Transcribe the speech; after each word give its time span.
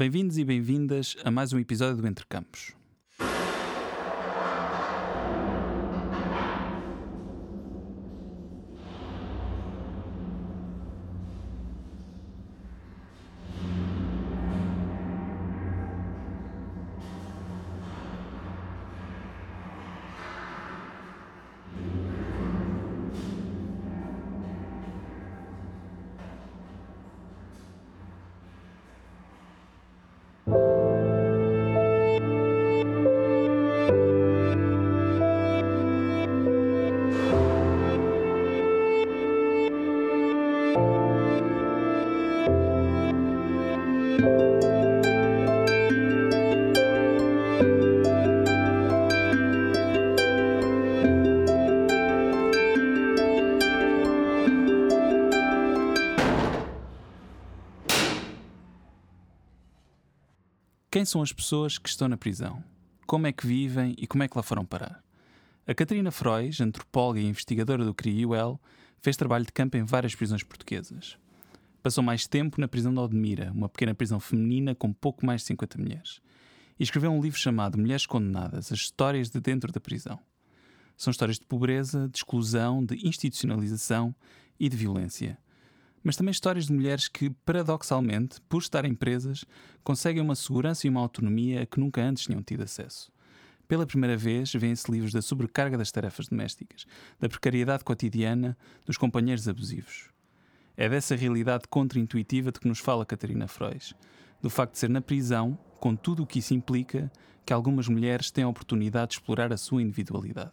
Bem-vindos 0.00 0.38
e 0.38 0.44
bem-vindas 0.46 1.14
a 1.22 1.30
mais 1.30 1.52
um 1.52 1.58
episódio 1.58 2.00
do 2.00 2.08
Entre 2.08 2.24
Campos. 2.24 2.72
Quem 61.00 61.06
são 61.06 61.22
as 61.22 61.32
pessoas 61.32 61.78
que 61.78 61.88
estão 61.88 62.08
na 62.08 62.16
prisão? 62.18 62.62
Como 63.06 63.26
é 63.26 63.32
que 63.32 63.46
vivem 63.46 63.94
e 63.96 64.06
como 64.06 64.22
é 64.22 64.28
que 64.28 64.36
lá 64.36 64.42
foram 64.42 64.66
parar? 64.66 65.02
A 65.66 65.74
Catarina 65.74 66.10
Frois, 66.10 66.60
antropóloga 66.60 67.18
e 67.18 67.24
investigadora 67.24 67.86
do 67.86 67.94
CRIUL, 67.94 68.60
fez 69.00 69.16
trabalho 69.16 69.46
de 69.46 69.50
campo 69.50 69.78
em 69.78 69.82
várias 69.82 70.14
prisões 70.14 70.42
portuguesas. 70.42 71.16
Passou 71.82 72.04
mais 72.04 72.26
tempo 72.26 72.60
na 72.60 72.68
prisão 72.68 72.92
de 72.92 73.00
Odmira, 73.00 73.50
uma 73.50 73.66
pequena 73.66 73.94
prisão 73.94 74.20
feminina 74.20 74.74
com 74.74 74.92
pouco 74.92 75.24
mais 75.24 75.40
de 75.40 75.46
50 75.46 75.78
mulheres. 75.78 76.20
E 76.78 76.82
escreveu 76.82 77.10
um 77.10 77.22
livro 77.22 77.38
chamado 77.38 77.78
Mulheres 77.78 78.04
Condenadas, 78.04 78.70
as 78.70 78.80
histórias 78.80 79.30
de 79.30 79.40
dentro 79.40 79.72
da 79.72 79.80
prisão. 79.80 80.20
São 80.98 81.10
histórias 81.10 81.38
de 81.38 81.46
pobreza, 81.46 82.10
de 82.10 82.18
exclusão, 82.18 82.84
de 82.84 83.08
institucionalização 83.08 84.14
e 84.58 84.68
de 84.68 84.76
violência 84.76 85.38
mas 86.02 86.16
também 86.16 86.32
histórias 86.32 86.66
de 86.66 86.72
mulheres 86.72 87.08
que, 87.08 87.30
paradoxalmente, 87.44 88.40
por 88.48 88.62
estarem 88.62 88.94
presas, 88.94 89.44
conseguem 89.84 90.22
uma 90.22 90.34
segurança 90.34 90.86
e 90.86 90.90
uma 90.90 91.00
autonomia 91.00 91.62
a 91.62 91.66
que 91.66 91.80
nunca 91.80 92.02
antes 92.02 92.24
tinham 92.24 92.42
tido 92.42 92.62
acesso. 92.62 93.12
Pela 93.68 93.86
primeira 93.86 94.16
vez, 94.16 94.52
vêem-se 94.52 94.90
livros 94.90 95.12
da 95.12 95.22
sobrecarga 95.22 95.78
das 95.78 95.92
tarefas 95.92 96.26
domésticas, 96.26 96.86
da 97.20 97.28
precariedade 97.28 97.84
cotidiana, 97.84 98.56
dos 98.84 98.96
companheiros 98.96 99.46
abusivos. 99.46 100.08
É 100.76 100.88
dessa 100.88 101.14
realidade 101.14 101.68
contra-intuitiva 101.68 102.50
de 102.50 102.58
que 102.58 102.66
nos 102.66 102.80
fala 102.80 103.06
Catarina 103.06 103.46
Frois, 103.46 103.94
do 104.42 104.50
facto 104.50 104.72
de 104.72 104.78
ser 104.78 104.90
na 104.90 105.00
prisão, 105.00 105.56
com 105.78 105.94
tudo 105.94 106.22
o 106.24 106.26
que 106.26 106.40
isso 106.40 106.54
implica, 106.54 107.12
que 107.44 107.52
algumas 107.52 107.86
mulheres 107.86 108.30
têm 108.30 108.44
a 108.44 108.48
oportunidade 108.48 109.10
de 109.10 109.14
explorar 109.18 109.52
a 109.52 109.56
sua 109.56 109.82
individualidade. 109.82 110.52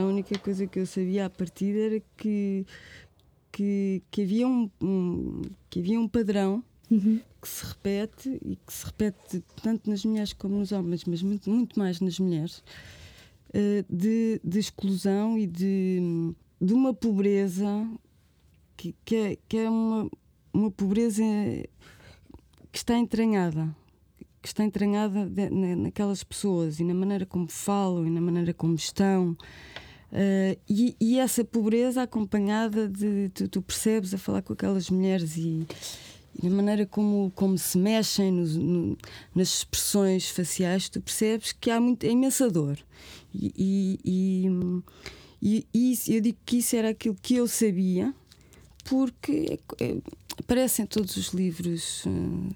A 0.00 0.06
única 0.06 0.38
coisa 0.38 0.66
que 0.66 0.78
eu 0.78 0.86
sabia 0.86 1.26
a 1.26 1.30
partir 1.30 1.76
era 1.76 2.02
que, 2.16 2.64
que, 3.52 4.02
que 4.10 4.22
havia, 4.22 4.46
um, 4.46 4.70
um, 4.82 5.42
que 5.70 5.80
havia 5.80 6.00
um 6.00 6.08
padrão 6.08 6.62
Uhum. 6.90 7.20
que 7.42 7.46
se 7.46 7.66
repete 7.66 8.38
e 8.42 8.56
que 8.56 8.72
se 8.72 8.86
repete 8.86 9.44
tanto 9.62 9.90
nas 9.90 10.02
mulheres 10.06 10.32
como 10.32 10.56
nos 10.58 10.72
homens, 10.72 11.04
mas 11.04 11.22
muito, 11.22 11.50
muito 11.50 11.78
mais 11.78 12.00
nas 12.00 12.18
mulheres, 12.18 12.64
eh, 13.52 13.84
de, 13.90 14.40
de 14.42 14.58
exclusão 14.58 15.38
e 15.38 15.46
de, 15.46 16.00
de 16.58 16.72
uma 16.72 16.94
pobreza 16.94 17.86
que, 18.74 18.94
que 19.04 19.16
é, 19.16 19.38
que 19.46 19.58
é 19.58 19.68
uma, 19.68 20.08
uma 20.50 20.70
pobreza 20.70 21.22
que 22.72 22.78
está 22.78 22.96
entranhada. 22.96 23.68
Que 24.40 24.48
está 24.48 24.64
entranhada 24.64 25.26
de- 25.26 25.50
na- 25.50 25.76
naquelas 25.76 26.24
pessoas 26.24 26.80
e 26.80 26.84
na 26.84 26.94
maneira 26.94 27.26
como 27.26 27.48
falam 27.50 28.06
e 28.06 28.10
na 28.10 28.20
maneira 28.22 28.54
como 28.54 28.74
estão. 28.76 29.36
Eh, 30.12 30.56
e, 30.68 30.96
e 31.00 31.18
essa 31.18 31.44
pobreza 31.44 32.02
acompanhada 32.02 32.88
de 32.88 33.28
tu, 33.34 33.48
tu 33.48 33.62
percebes 33.62 34.14
a 34.14 34.18
falar 34.18 34.40
com 34.42 34.54
aquelas 34.54 34.88
mulheres 34.88 35.36
e, 35.36 35.66
e 36.42 36.48
na 36.48 36.56
maneira 36.56 36.86
como, 36.86 37.30
como 37.34 37.58
se 37.58 37.76
mexem 37.76 38.32
nos- 38.32 38.56
no- 38.56 38.96
nas 39.34 39.48
expressões 39.58 40.30
faciais, 40.30 40.88
tu 40.88 41.00
percebes 41.02 41.52
que 41.52 41.70
há 41.70 41.78
muito, 41.80 42.04
é 42.04 42.10
imensa 42.10 42.48
dor. 42.50 42.78
E, 43.34 43.98
e, 44.02 44.46
e- 45.42 45.66
e 45.74 45.92
isso, 45.92 46.10
eu 46.10 46.20
digo 46.22 46.38
que 46.46 46.58
isso 46.58 46.74
era 46.74 46.88
aquilo 46.90 47.16
que 47.20 47.34
eu 47.34 47.46
sabia, 47.46 48.14
porque 48.84 49.58
é- 49.78 49.84
é- 49.84 49.98
aparecem 50.40 50.86
todos 50.86 51.16
os 51.18 51.28
livros, 51.34 52.04
eh, 52.06 52.54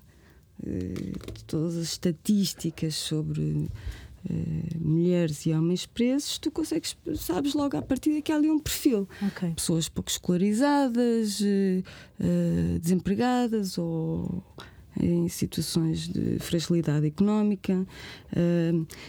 eh, 0.66 1.12
todas 1.46 1.76
as 1.76 1.84
estatísticas 1.88 2.94
sobre 2.94 3.68
eh, 4.28 4.76
mulheres 4.78 5.44
e 5.46 5.52
homens 5.52 5.86
presos, 5.86 6.38
tu 6.38 6.50
consegues, 6.50 6.96
sabes 7.16 7.54
logo 7.54 7.76
à 7.76 7.82
partida 7.82 8.20
que 8.22 8.30
há 8.32 8.36
ali 8.36 8.50
um 8.50 8.58
perfil 8.58 9.08
Ok. 9.26 9.50
pessoas 9.54 9.88
pouco 9.88 10.10
escolarizadas, 10.10 11.40
eh, 11.42 11.82
eh, 12.20 12.78
desempregadas 12.80 13.76
ou 13.78 14.42
em 15.00 15.26
situações 15.28 16.06
de 16.06 16.38
fragilidade 16.38 17.06
económica, 17.06 17.86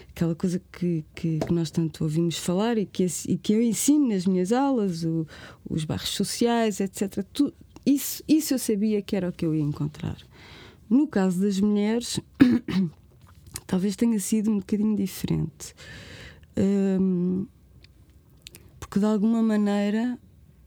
aquela 0.09 0.33
coisa 0.33 0.61
que, 0.71 1.03
que, 1.13 1.39
que 1.39 1.53
nós 1.53 1.69
tanto 1.71 2.05
ouvimos 2.05 2.37
falar 2.37 2.77
e 2.77 2.85
que, 2.85 3.05
e 3.27 3.37
que 3.37 3.51
eu 3.51 3.61
ensino 3.61 4.07
nas 4.07 4.25
minhas 4.25 4.53
aulas, 4.53 5.03
o- 5.03 5.27
os 5.69 5.83
bairros 5.83 6.09
sociais, 6.09 6.79
etc. 6.79 7.25
Tu- 7.33 7.53
isso, 7.85 8.23
isso 8.29 8.53
eu 8.53 8.59
sabia 8.59 9.01
que 9.01 9.13
era 9.13 9.27
o 9.27 9.33
que 9.33 9.45
eu 9.45 9.53
ia 9.53 9.61
encontrar. 9.61 10.15
No 10.89 11.05
caso 11.05 11.41
das 11.41 11.59
mulheres, 11.59 12.17
talvez 13.65 13.95
tenha 13.95 14.19
sido 14.19 14.51
um 14.51 14.59
bocadinho 14.59 14.95
diferente. 14.95 15.75
Hum, 16.57 17.47
porque 18.79 18.99
de 18.99 19.05
alguma 19.05 19.41
maneira 19.41 20.19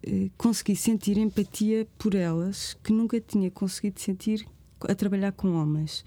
eh, 0.03 0.31
consegui 0.37 0.75
sentir 0.75 1.17
empatia 1.17 1.87
por 1.99 2.15
elas 2.15 2.77
que 2.83 2.93
nunca 2.93 3.21
tinha 3.21 3.51
conseguido 3.51 4.01
sentir 4.01 4.47
a 4.81 4.95
trabalhar 4.95 5.33
com 5.33 5.55
homens. 5.55 6.05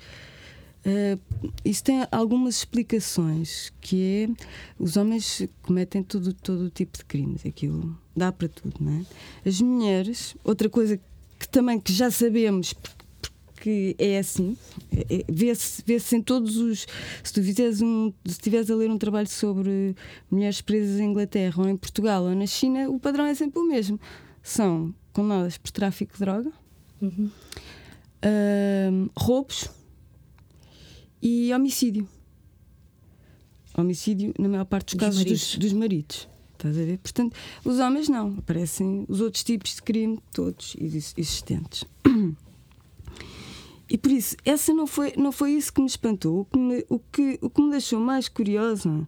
Eh, 0.86 1.18
isso 1.66 1.84
tem 1.84 2.06
algumas 2.12 2.58
explicações, 2.58 3.72
que 3.82 4.02
é 4.04 4.46
os 4.78 4.96
homens 4.98 5.48
cometem 5.62 6.02
todo, 6.02 6.34
todo 6.34 6.66
o 6.66 6.70
tipo 6.70 6.98
de 6.98 7.06
crimes, 7.06 7.46
aquilo 7.46 7.98
dá 8.16 8.32
para 8.32 8.48
tudo, 8.48 8.76
não 8.80 8.94
é? 8.94 9.48
As 9.48 9.62
mulheres, 9.62 10.36
outra 10.44 10.70
coisa 10.70 11.00
que 11.38 11.48
também 11.48 11.80
que 11.80 11.94
já 11.94 12.10
sabemos 12.12 12.74
que 13.62 13.96
é 14.00 14.18
assim, 14.20 14.56
é- 14.92 15.16
é- 15.20 15.26
vê-se 15.30 15.84
vê 15.86 15.98
em 16.14 16.22
todos 16.22 16.58
os. 16.58 16.86
Se 17.24 17.34
tu 17.34 17.44
fizeres 17.44 17.82
um, 17.82 18.12
se 18.26 18.32
estiveres 18.32 18.70
a 18.72 18.76
ler 18.76 18.90
um 18.90 18.98
trabalho 18.98 19.28
sobre 19.28 19.96
mulheres 20.32 20.62
presas 20.62 21.00
em 21.00 21.06
Inglaterra 21.10 21.62
ou 21.62 21.68
em 21.70 21.76
Portugal 21.78 22.24
ou 22.24 22.36
na 22.36 22.46
China, 22.48 22.90
o 22.90 23.00
padrão 23.00 23.26
é 23.26 23.34
sempre 23.34 23.60
o 23.60 23.68
mesmo. 23.68 24.00
São 24.42 24.94
condenadas 25.14 25.58
por 25.58 25.72
tráfico 25.72 26.14
de 26.14 26.20
droga, 26.20 26.52
Uhum. 27.02 27.30
ahm, 28.24 29.08
roubos 29.18 29.70
e 31.22 31.54
homicídio. 31.54 32.08
Homicídio, 33.78 34.34
na 34.40 34.50
maior 34.50 34.66
parte 34.66 34.96
dos, 34.96 34.98
Dos 34.98 35.06
casos, 35.08 35.20
maridos. 35.20 35.42
dos, 35.42 35.58
dos 35.58 35.74
maridos. 35.74 36.28
Estás 36.54 36.78
a 36.78 36.82
ver? 36.84 36.98
Portanto, 36.98 37.36
os 37.64 37.80
homens 37.80 38.10
não. 38.10 38.36
Aparecem 38.40 39.06
os 39.08 39.22
outros 39.22 39.44
tipos 39.46 39.76
de 39.76 39.82
crime, 39.82 40.20
todos 40.34 40.76
exis- 40.80 41.14
existentes. 41.16 41.86
E 43.90 43.98
por 43.98 44.12
isso, 44.12 44.36
essa 44.46 44.74
não 44.74 44.86
foi, 44.86 45.14
não 45.18 45.32
foi 45.32 45.54
isso 45.54 45.74
que 45.74 45.82
me 45.82 45.88
espantou. 45.88 46.42
O 46.42 46.46
que 46.46 46.60
me, 46.60 46.86
o 46.90 47.00
que, 47.00 47.40
o 47.42 47.50
que 47.50 47.62
me 47.62 47.72
deixou 47.72 48.00
mais 48.00 48.30
curiosa 48.30 49.08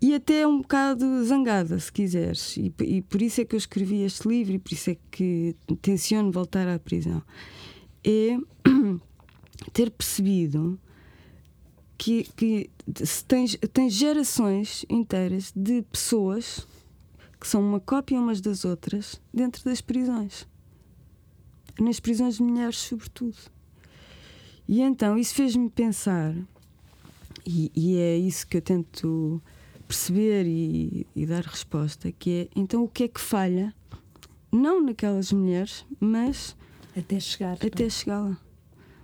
e 0.00 0.14
até 0.14 0.46
um 0.46 0.58
bocado 0.58 1.24
zangada, 1.24 1.78
se 1.78 1.90
quiseres. 1.90 2.56
E, 2.56 2.72
e 2.84 3.02
por 3.02 3.20
isso 3.20 3.40
é 3.40 3.44
que 3.44 3.54
eu 3.54 3.58
escrevi 3.58 4.02
este 4.02 4.28
livro 4.28 4.54
e 4.54 4.58
por 4.58 4.72
isso 4.72 4.90
é 4.90 4.96
que 5.10 5.56
tenciono 5.82 6.30
voltar 6.30 6.68
à 6.68 6.78
prisão. 6.78 7.22
É 8.04 8.38
ter 9.72 9.90
percebido 9.90 10.78
que, 11.96 12.24
que 12.36 12.70
se 13.04 13.24
tens, 13.24 13.58
tens 13.72 13.92
gerações 13.92 14.86
inteiras 14.88 15.52
de 15.54 15.82
pessoas 15.82 16.66
que 17.40 17.46
são 17.46 17.60
uma 17.60 17.80
cópia 17.80 18.20
umas 18.20 18.40
das 18.40 18.64
outras 18.64 19.20
dentro 19.34 19.64
das 19.64 19.80
prisões. 19.80 20.46
Nas 21.78 21.98
prisões 21.98 22.36
de 22.36 22.42
mulheres, 22.42 22.76
sobretudo. 22.76 23.36
E 24.68 24.82
então 24.82 25.16
isso 25.16 25.34
fez-me 25.34 25.70
pensar, 25.70 26.34
e, 27.46 27.72
e, 27.74 27.96
é 27.96 28.18
isso 28.18 28.46
que 28.46 28.58
eu 28.58 28.60
tento 28.60 29.40
perceber 29.86 30.44
e, 30.46 31.06
e 31.16 31.24
dar 31.24 31.42
resposta, 31.42 32.12
que 32.12 32.30
é 32.30 32.48
então 32.54 32.84
o 32.84 32.88
que 32.88 33.04
é 33.04 33.08
que 33.08 33.20
falha, 33.20 33.74
não 34.52 34.82
naquelas 34.82 35.32
mulheres, 35.32 35.86
mas 35.98 36.54
até 36.94 37.18
chegar, 37.18 37.54
até 37.54 37.84
não? 37.84 37.90
chegar 37.90 38.20
lá. 38.20 38.38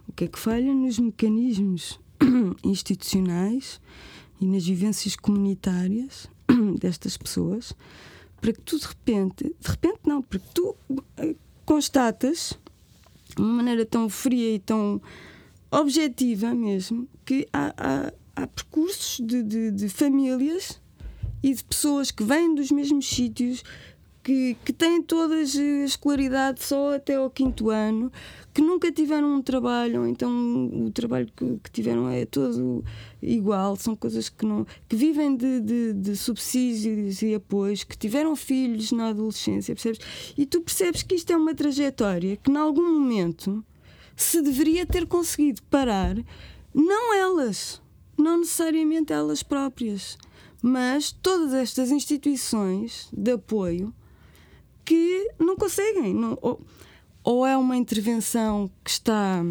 O 0.06 0.12
que 0.12 0.24
é 0.24 0.28
que 0.28 0.38
falha 0.38 0.74
nos 0.74 0.98
mecanismos 0.98 1.98
institucionais 2.62 3.80
e 4.38 4.46
nas 4.46 4.66
vivências 4.66 5.16
comunitárias 5.16 6.28
destas 6.78 7.16
pessoas 7.16 7.74
para 8.38 8.52
que 8.52 8.60
tu 8.60 8.78
de 8.78 8.86
repente, 8.86 9.44
de 9.44 9.70
repente 9.70 10.00
não, 10.04 10.20
para 10.20 10.38
que 10.38 10.48
tu 10.52 10.76
eh, 11.16 11.34
constatas 11.64 12.58
de 13.34 13.40
uma 13.40 13.54
maneira 13.54 13.86
tão 13.86 14.06
fria 14.10 14.56
e 14.56 14.58
tão 14.58 15.00
objetiva 15.80 16.54
mesmo 16.54 17.08
que 17.24 17.48
há, 17.52 17.74
há, 17.76 18.12
há 18.36 18.46
percursos 18.46 19.24
de, 19.24 19.42
de, 19.42 19.70
de 19.70 19.88
famílias 19.88 20.80
e 21.42 21.52
de 21.52 21.62
pessoas 21.64 22.10
que 22.10 22.24
vêm 22.24 22.54
dos 22.54 22.70
mesmos 22.70 23.06
sítios, 23.06 23.62
que, 24.22 24.56
que 24.64 24.72
têm 24.72 25.02
todas 25.02 25.54
a 25.54 25.84
escolaridade 25.84 26.64
só 26.64 26.94
até 26.94 27.16
ao 27.16 27.28
quinto 27.28 27.68
ano, 27.68 28.10
que 28.54 28.62
nunca 28.62 28.90
tiveram 28.90 29.34
um 29.34 29.42
trabalho, 29.42 30.06
então 30.06 30.30
o 30.86 30.90
trabalho 30.90 31.28
que, 31.36 31.58
que, 31.62 31.70
tiveram 31.70 32.08
é 32.08 32.24
todo 32.24 32.82
igual, 33.20 33.76
são 33.76 33.94
coisas 33.94 34.30
que 34.30 34.46
não. 34.46 34.66
que 34.88 34.96
vivem 34.96 35.36
de, 35.36 35.60
de, 35.60 35.92
de, 35.92 36.16
subsídios 36.16 37.20
e 37.20 37.34
apoios, 37.34 37.84
que 37.84 37.98
tiveram 37.98 38.34
filhos 38.34 38.92
na 38.92 39.08
adolescência, 39.08 39.74
percebes? 39.74 40.00
E 40.38 40.46
tu 40.46 40.62
percebes 40.62 41.02
que 41.02 41.16
isto 41.16 41.30
é 41.30 41.36
uma 41.36 41.54
trajetória 41.54 42.36
que, 42.36 42.50
em 42.50 42.56
algum 42.56 42.98
momento, 42.98 43.62
se 44.16 44.40
deveria 44.42 44.86
ter 44.86 45.06
conseguido 45.06 45.62
parar, 45.64 46.16
não 46.72 47.14
elas, 47.14 47.80
não 48.16 48.38
necessariamente 48.38 49.12
elas 49.12 49.42
próprias, 49.42 50.16
mas 50.62 51.12
todas 51.12 51.52
estas 51.52 51.90
instituições 51.90 53.08
de 53.12 53.32
apoio 53.32 53.94
que 54.84 55.30
não 55.38 55.56
conseguem. 55.56 56.14
Não, 56.14 56.38
ou, 56.40 56.60
ou, 57.22 57.46
é 57.46 57.56
uma 57.56 57.76
intervenção 57.76 58.70
que 58.82 58.90
está 58.90 59.42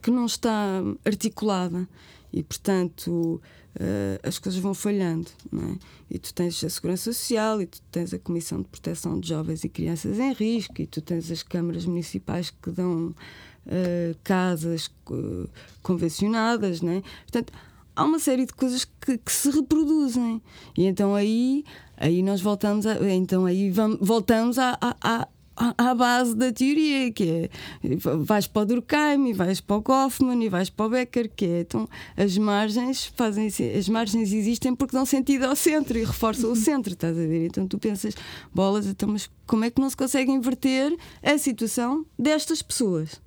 que 0.00 0.10
não 0.10 0.26
está 0.26 0.80
articulada 1.04 1.88
e 2.32 2.42
portanto 2.42 3.42
uh, 3.78 4.28
as 4.28 4.38
coisas 4.38 4.60
vão 4.60 4.74
falhando 4.74 5.28
é? 5.52 5.78
e 6.10 6.18
tu 6.18 6.34
tens 6.34 6.62
a 6.62 6.68
segurança 6.68 7.12
social 7.12 7.62
e 7.62 7.66
tu 7.66 7.80
tens 7.90 8.12
a 8.12 8.18
comissão 8.18 8.62
de 8.62 8.68
proteção 8.68 9.18
de 9.18 9.28
jovens 9.28 9.64
e 9.64 9.68
crianças 9.68 10.18
em 10.18 10.32
risco 10.32 10.80
e 10.82 10.86
tu 10.86 11.00
tens 11.00 11.30
as 11.30 11.42
câmaras 11.42 11.86
municipais 11.86 12.50
que 12.50 12.70
dão 12.70 13.08
uh, 13.66 14.18
casas 14.24 14.90
uh, 15.10 15.48
convencionadas 15.82 16.82
é? 16.82 17.02
portanto 17.22 17.52
há 17.94 18.04
uma 18.04 18.18
série 18.18 18.46
de 18.46 18.52
coisas 18.52 18.84
que, 18.84 19.18
que, 19.18 19.32
se 19.32 19.50
reproduzem 19.50 20.42
e 20.76 20.84
então 20.86 21.14
aí 21.14 21.64
aí 21.96 22.22
nós 22.22 22.40
voltamos 22.40 22.86
a, 22.86 23.10
então 23.12 23.46
aí 23.46 23.70
vamos, 23.70 23.98
voltamos 24.00 24.58
a, 24.58 24.78
à 25.76 25.94
base 25.94 26.36
da 26.36 26.52
teoria, 26.52 27.10
que 27.10 27.50
é 27.84 27.96
vais 27.96 28.46
para 28.46 28.62
o 28.62 28.66
Durkheim, 28.66 29.28
e 29.28 29.32
vais 29.32 29.60
para 29.60 29.76
o 29.76 29.80
Goffman 29.80 30.44
e 30.44 30.48
vais 30.48 30.70
para 30.70 30.86
o 30.86 30.88
Becker, 30.90 31.30
que 31.34 31.44
é 31.44 31.60
então 31.60 31.88
as 32.16 32.36
margens 32.38 33.06
fazem 33.16 33.48
as 33.76 33.88
margens 33.88 34.32
existem 34.32 34.74
porque 34.74 34.96
dão 34.96 35.04
sentido 35.04 35.44
ao 35.44 35.56
centro 35.56 35.98
e 35.98 36.04
reforçam 36.04 36.52
o 36.52 36.56
centro, 36.56 36.92
estás 36.92 37.16
a 37.16 37.20
ver? 37.20 37.46
Então 37.46 37.66
tu 37.66 37.78
pensas, 37.78 38.14
bolas, 38.54 38.86
então, 38.86 39.08
mas 39.08 39.28
como 39.46 39.64
é 39.64 39.70
que 39.70 39.80
não 39.80 39.90
se 39.90 39.96
consegue 39.96 40.30
inverter 40.30 40.96
a 41.22 41.36
situação 41.38 42.06
destas 42.18 42.62
pessoas? 42.62 43.20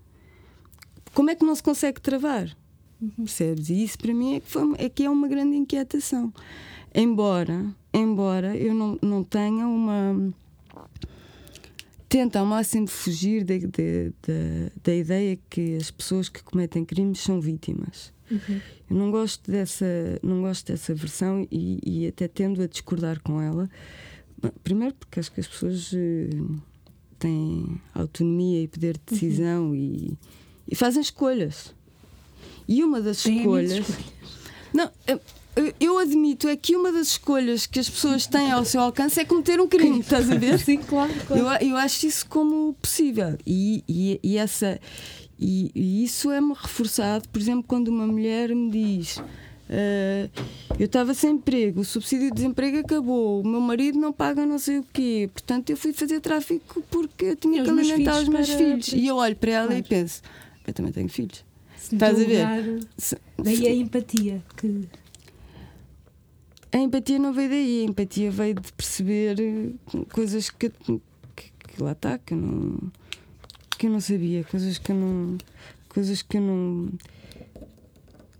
Como 1.14 1.30
é 1.30 1.36
que 1.36 1.44
não 1.44 1.54
se 1.56 1.64
consegue 1.64 2.00
travar? 2.00 2.56
Percebes? 3.18 3.70
E 3.70 3.84
isso 3.84 3.98
para 3.98 4.14
mim 4.14 4.36
é 4.36 4.40
que, 4.40 4.48
foi, 4.48 4.74
é, 4.78 4.90
que 4.90 5.04
é 5.04 5.10
uma 5.10 5.28
grande 5.28 5.58
inquietação. 5.58 6.32
Embora, 6.94 7.66
embora 7.94 8.56
eu 8.56 8.74
não, 8.74 8.98
não 9.02 9.24
tenha 9.24 9.68
uma. 9.68 10.32
Tenta 12.12 12.42
ao 12.42 12.46
máximo 12.46 12.88
fugir 12.88 13.46
da, 13.46 13.54
da, 13.58 14.72
da 14.84 14.94
ideia 14.94 15.40
que 15.50 15.78
as 15.78 15.90
pessoas 15.90 16.28
que 16.28 16.44
cometem 16.44 16.84
crimes 16.84 17.22
são 17.22 17.40
vítimas. 17.40 18.12
Uhum. 18.30 18.62
Eu 18.90 18.96
não 18.98 19.12
gosto 19.12 19.50
dessa, 19.50 19.86
não 20.22 20.42
gosto 20.42 20.68
dessa 20.68 20.94
versão 20.94 21.48
e, 21.50 21.80
e, 21.82 22.08
até 22.08 22.28
tendo 22.28 22.62
a 22.62 22.68
discordar 22.68 23.22
com 23.22 23.42
ela. 23.42 23.70
Primeiro, 24.62 24.94
porque 24.96 25.22
acho 25.22 25.32
que 25.32 25.40
as 25.40 25.48
pessoas 25.48 25.90
eh, 25.94 26.30
têm 27.18 27.80
autonomia 27.94 28.64
e 28.64 28.68
poder 28.68 28.98
de 28.98 29.04
decisão 29.14 29.70
uhum. 29.70 29.76
e, 29.76 30.18
e 30.68 30.76
fazem 30.76 31.02
escolhas. 31.02 31.74
E 32.68 32.84
uma 32.84 33.00
das 33.00 33.24
Tem 33.24 33.38
escolhas. 33.38 33.88
Não, 34.74 34.92
eu 35.80 35.98
admito 35.98 36.48
é 36.48 36.56
que 36.56 36.76
uma 36.76 36.92
das 36.92 37.10
escolhas 37.10 37.66
que 37.66 37.80
as 37.80 37.90
pessoas 37.90 38.26
têm 38.26 38.52
ao 38.52 38.64
seu 38.64 38.82
alcance 38.82 39.20
é 39.20 39.26
cometer 39.26 39.60
um 39.60 39.68
crime, 39.68 40.00
estás 40.00 40.30
a 40.32 40.36
ver? 40.36 40.58
Sim, 40.60 40.78
claro. 40.78 41.14
claro. 41.28 41.64
Eu, 41.64 41.70
eu 41.70 41.78
acho 41.78 42.06
isso 42.06 42.26
como 42.28 42.74
possível. 42.82 43.38
E, 43.46 43.84
e, 43.88 44.20
e 44.24 44.38
essa, 44.38 44.80
e, 45.40 45.72
e 45.76 46.04
isso 46.04 46.32
é-me 46.32 46.54
reforçado, 46.54 47.28
por 47.30 47.42
exemplo, 47.42 47.64
quando 47.68 47.90
uma 47.90 48.08
mulher 48.08 48.54
me 48.56 48.70
diz. 48.70 49.18
Uh, 49.18 50.30
eu 50.78 50.86
estava 50.86 51.14
sem 51.14 51.32
emprego, 51.32 51.80
o 51.80 51.86
subsídio 51.86 52.28
de 52.28 52.36
desemprego 52.36 52.80
acabou, 52.80 53.40
o 53.40 53.48
meu 53.48 53.62
marido 53.62 53.98
não 53.98 54.12
paga 54.12 54.46
não 54.46 54.60
sei 54.60 54.80
o 54.80 54.86
quê, 54.92 55.30
portanto 55.32 55.70
eu 55.70 55.78
fui 55.78 55.94
fazer 55.94 56.20
tráfico 56.20 56.84
porque 56.92 57.28
eu 57.28 57.36
tinha 57.38 57.64
que 57.64 57.70
alimentar 57.70 58.20
os 58.20 58.28
meus 58.28 58.50
filhos. 58.50 58.90
Para... 58.90 59.00
E 59.00 59.08
eu 59.08 59.16
olho 59.16 59.36
para 59.38 59.52
ela 59.52 59.68
claro. 59.68 59.80
e 59.80 59.88
penso: 59.88 60.22
eu 60.68 60.74
também 60.74 60.92
tenho 60.92 61.08
filhos. 61.08 61.46
Estás 61.92 62.20
a 62.20 62.24
ver? 62.24 62.86
Daí 63.42 63.68
a 63.68 63.74
empatia 63.74 64.44
que. 64.58 64.88
A 66.74 66.78
empatia 66.78 67.20
não 67.20 67.34
veio 67.34 67.50
daí, 67.50 67.82
a 67.82 67.90
empatia 67.90 68.32
veio 68.32 68.56
de 68.56 68.72
perceber 68.74 69.36
coisas 70.14 70.50
que, 70.50 70.70
que, 70.70 71.52
que 71.68 71.84
lá 71.84 71.92
está, 71.92 72.18
que 72.18 72.34
eu 72.34 72.38
não 72.38 72.92
que 73.78 73.88
eu 73.88 73.92
não 73.92 74.00
sabia, 74.00 74.44
coisas 74.44 74.78
que 74.78 74.92
eu 74.92 74.96
não 74.96 75.38
coisas 75.90 76.22
que 76.22 76.38
eu 76.38 76.42
não 76.42 76.92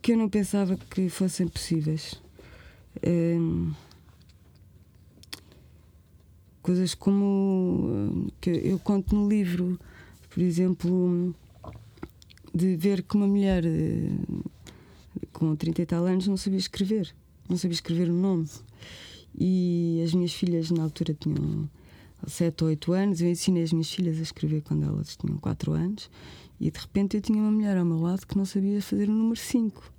que 0.02 0.14
eu 0.14 0.18
não 0.18 0.30
pensava 0.30 0.78
que 0.78 1.10
fossem 1.10 1.48
possíveis. 1.48 2.22
Um, 3.06 3.74
coisas 6.62 6.94
como 6.94 8.32
que 8.40 8.50
eu 8.50 8.80
conto 8.80 9.16
no 9.16 9.28
livro, 9.28 9.80
por 10.30 10.42
exemplo, 10.42 11.36
de 12.54 12.76
ver 12.76 13.04
que 13.04 13.16
uma 13.16 13.28
mulher 13.28 13.66
eh, 13.66 14.12
com 15.34 15.56
30 15.56 15.82
e 15.82 15.86
tal 15.86 16.06
anos 16.06 16.28
não 16.28 16.38
sabia 16.38 16.60
escrever, 16.60 17.14
não 17.50 17.58
sabia 17.58 17.74
escrever 17.74 18.10
o 18.10 18.14
nome. 18.14 18.48
E 19.38 20.02
as 20.06 20.14
minhas 20.14 20.34
filhas, 20.34 20.72
na 20.72 20.84
altura, 20.84 21.14
tinham 21.14 21.70
7 22.28 22.64
ou 22.64 22.70
8 22.70 22.94
anos. 22.94 23.22
Eu 23.22 23.30
ensinei 23.30 23.64
as 23.64 23.72
minhas 23.72 23.92
filhas 23.92 24.20
a 24.20 24.22
escrever 24.22 24.62
quando 24.62 24.86
elas 24.86 25.16
tinham 25.16 25.38
4 25.38 25.72
anos. 25.74 26.10
E 26.60 26.70
de 26.70 26.80
repente 26.80 27.18
eu 27.18 27.22
tinha 27.22 27.40
uma 27.40 27.52
mulher 27.52 27.78
ao 27.78 27.86
meu 27.86 28.00
lado 28.00 28.26
que 28.28 28.38
não 28.38 28.46
sabia 28.46 28.82
fazer 28.82 29.10
o 29.10 29.14
número 29.14 29.40
5. 29.40 29.92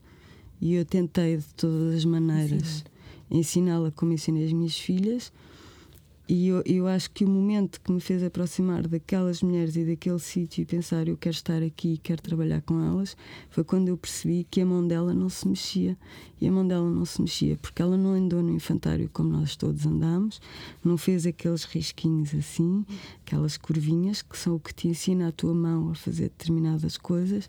E 0.61 0.75
eu 0.75 0.85
tentei 0.85 1.37
de 1.39 1.47
todas 1.57 1.97
as 1.97 2.05
maneiras 2.05 2.85
ensiná-la 3.31 3.91
como 3.91 4.13
ensinei 4.13 4.47
as 4.47 4.53
minhas 4.53 4.79
filhas 4.79 5.33
e 6.29 6.49
eu, 6.49 6.63
eu 6.65 6.87
acho 6.87 7.11
que 7.11 7.25
o 7.25 7.29
momento 7.29 7.81
que 7.81 7.91
me 7.91 8.01
fez 8.01 8.23
aproximar 8.23 8.87
daquelas 8.87 9.43
mulheres 9.43 9.75
e 9.75 9.85
daquele 9.85 10.21
sítio 10.21 10.63
e 10.63 10.65
pensar 10.65 11.09
eu 11.09 11.17
quero 11.17 11.35
estar 11.35 11.63
aqui, 11.63 11.99
quero 12.03 12.23
trabalhar 12.23 12.63
com 12.63 12.81
elas, 12.81 13.17
foi 13.51 13.65
quando 13.65 13.89
eu 13.89 13.97
percebi 13.97 14.47
que 14.49 14.61
a 14.61 14.67
mão 14.67 14.87
dela 14.87 15.13
não 15.13 15.29
se 15.29 15.49
mexia. 15.49 15.97
E 16.41 16.49
a 16.49 16.51
mão 16.51 16.67
dela 16.67 16.91
não 16.91 17.05
se 17.05 17.21
mexia 17.21 17.57
porque 17.57 17.81
ela 17.83 17.97
não 17.97 18.15
andou 18.15 18.43
no 18.43 18.53
infantário 18.53 19.09
como 19.13 19.31
nós 19.31 19.55
todos 19.55 19.87
andamos, 19.87 20.41
não 20.85 20.97
fez 20.97 21.27
aqueles 21.27 21.65
risquinhos 21.65 22.35
assim, 22.35 22.85
aquelas 23.25 23.57
curvinhas 23.57 24.23
que 24.23 24.37
são 24.37 24.57
o 24.57 24.61
que 24.61 24.75
te 24.75 24.89
ensina 24.89 25.29
a 25.29 25.33
tua 25.33 25.55
mão 25.55 25.91
a 25.91 25.95
fazer 25.95 26.25
determinadas 26.25 26.97
coisas. 26.97 27.49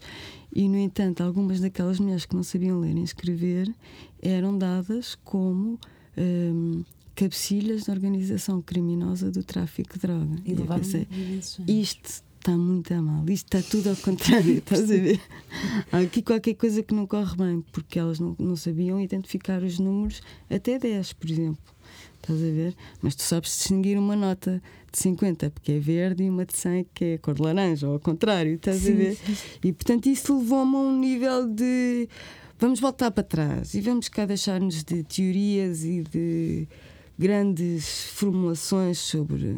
E, 0.56 0.68
no 0.68 0.78
entanto, 0.78 1.22
algumas 1.22 1.60
daquelas 1.60 2.00
mulheres 2.00 2.26
que 2.26 2.36
não 2.36 2.44
sabiam 2.44 2.80
ler 2.80 2.94
nem 2.94 3.04
escrever 3.04 3.74
eram 4.22 4.58
dadas 4.58 5.16
como. 5.24 5.80
Hum, 6.16 6.84
cabecilhas 7.16 7.86
da 7.86 7.94
organização 7.94 8.62
criminosa 8.62 9.32
do 9.32 9.44
tráfico 9.44 9.94
de 9.94 10.00
droga. 10.00 10.36
E, 10.46 10.52
e 10.52 10.60
eu 10.60 10.66
pensei, 10.66 11.08
isto 11.68 12.24
está 12.40 12.58
muito 12.58 12.94
a 12.94 13.02
mal, 13.02 13.24
isto 13.30 13.56
está 13.56 13.70
tudo 13.70 13.90
ao 13.90 13.96
contrário, 13.96 14.58
estás 14.60 14.84
a 14.84 14.96
ver? 14.96 15.22
Há 15.92 16.00
aqui 16.00 16.22
qualquer 16.22 16.56
coisa 16.56 16.84
que 16.84 16.94
não 16.94 17.08
corre 17.08 17.38
bem, 17.38 17.64
porque 17.72 17.98
elas 17.98 18.20
não, 18.20 18.36
não 18.38 18.56
sabiam 18.56 19.00
identificar 19.00 19.64
os 19.64 19.80
números 19.80 20.22
até 20.50 20.78
10, 20.78 21.14
por 21.14 21.30
exemplo. 21.30 21.74
Estás 22.22 22.40
a 22.40 22.52
ver? 22.52 22.76
Mas 23.02 23.16
tu 23.16 23.24
sabes 23.24 23.50
distinguir 23.50 23.98
uma 23.98 24.16
nota 24.16 24.62
de 24.92 24.98
50 24.98 25.50
porque 25.50 25.74
é 25.74 25.80
verde 25.80 26.24
e 26.24 26.30
uma 26.30 26.46
de 26.46 26.56
100 26.56 26.88
que 26.94 27.06
é 27.06 27.18
cor 27.18 27.34
de 27.34 27.42
laranja, 27.42 27.88
ou 27.88 27.94
ao 27.94 28.00
contrário, 28.00 28.56
estás 28.56 28.78
sim, 28.78 28.94
a 28.94 28.96
ver? 28.96 29.16
Sim. 29.16 29.36
E 29.64 29.74
portanto 29.74 30.06
isso 30.08 30.38
levou-me 30.38 30.76
a 30.76 30.80
um 30.80 31.00
nível 31.00 31.48
de 31.48 32.08
vamos 32.58 32.80
voltar 32.80 33.12
para 33.12 33.24
trás 33.24 33.74
e 33.74 33.82
vamos 33.82 34.08
cá 34.08 34.26
deixar-nos 34.26 34.84
de 34.84 35.04
teorias 35.04 35.84
e 35.84 36.02
de 36.02 36.68
grandes 37.18 38.06
formulações 38.12 38.98
sobre 38.98 39.58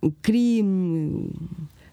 o 0.00 0.10
crime, 0.10 1.32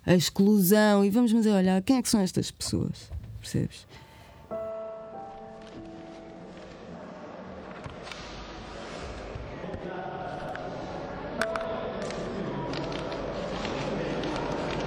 a 0.05 0.15
exclusão, 0.15 1.05
e 1.05 1.10
vamos 1.10 1.31
mas 1.31 1.46
olhar 1.46 1.81
quem 1.81 1.98
é 1.98 2.01
que 2.01 2.10
são 2.10 2.20
estas 2.20 2.51
pessoas, 2.51 3.10
percebes? 3.39 3.88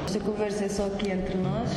Esta 0.04 0.20
conversa 0.20 0.64
é 0.64 0.68
só 0.68 0.86
aqui 0.86 1.10
entre 1.10 1.36
nós. 1.38 1.70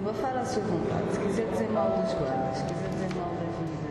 Pode 0.00 0.16
desabafar 0.16 0.36
à 0.36 0.44
sua 0.44 0.62
vontade. 0.62 1.12
Se 1.12 1.20
quiser 1.20 1.50
dizer 1.50 1.70
mal 1.70 1.90
dos 1.90 2.12
guardas, 2.14 2.56
se 2.56 2.64
quiser 2.64 2.88
dizer 2.90 3.14
mal 3.14 3.30
da 3.30 3.44
vida. 3.44 3.90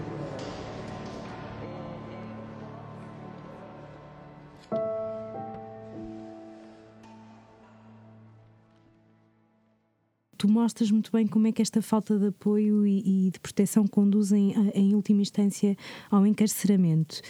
tu 10.37 10.47
mostras 10.47 10.89
muito 10.89 11.11
bem 11.11 11.27
como 11.27 11.47
é 11.47 11.51
que 11.51 11.61
esta 11.61 11.81
falta 11.81 12.17
de 12.17 12.27
apoio 12.27 12.87
e, 12.87 13.27
e 13.27 13.29
de 13.29 13.37
proteção 13.41 13.85
conduzem, 13.85 14.55
a, 14.55 14.77
em 14.77 14.95
última 14.95 15.21
instância, 15.21 15.75
ao 16.09 16.25
encarceramento. 16.25 17.21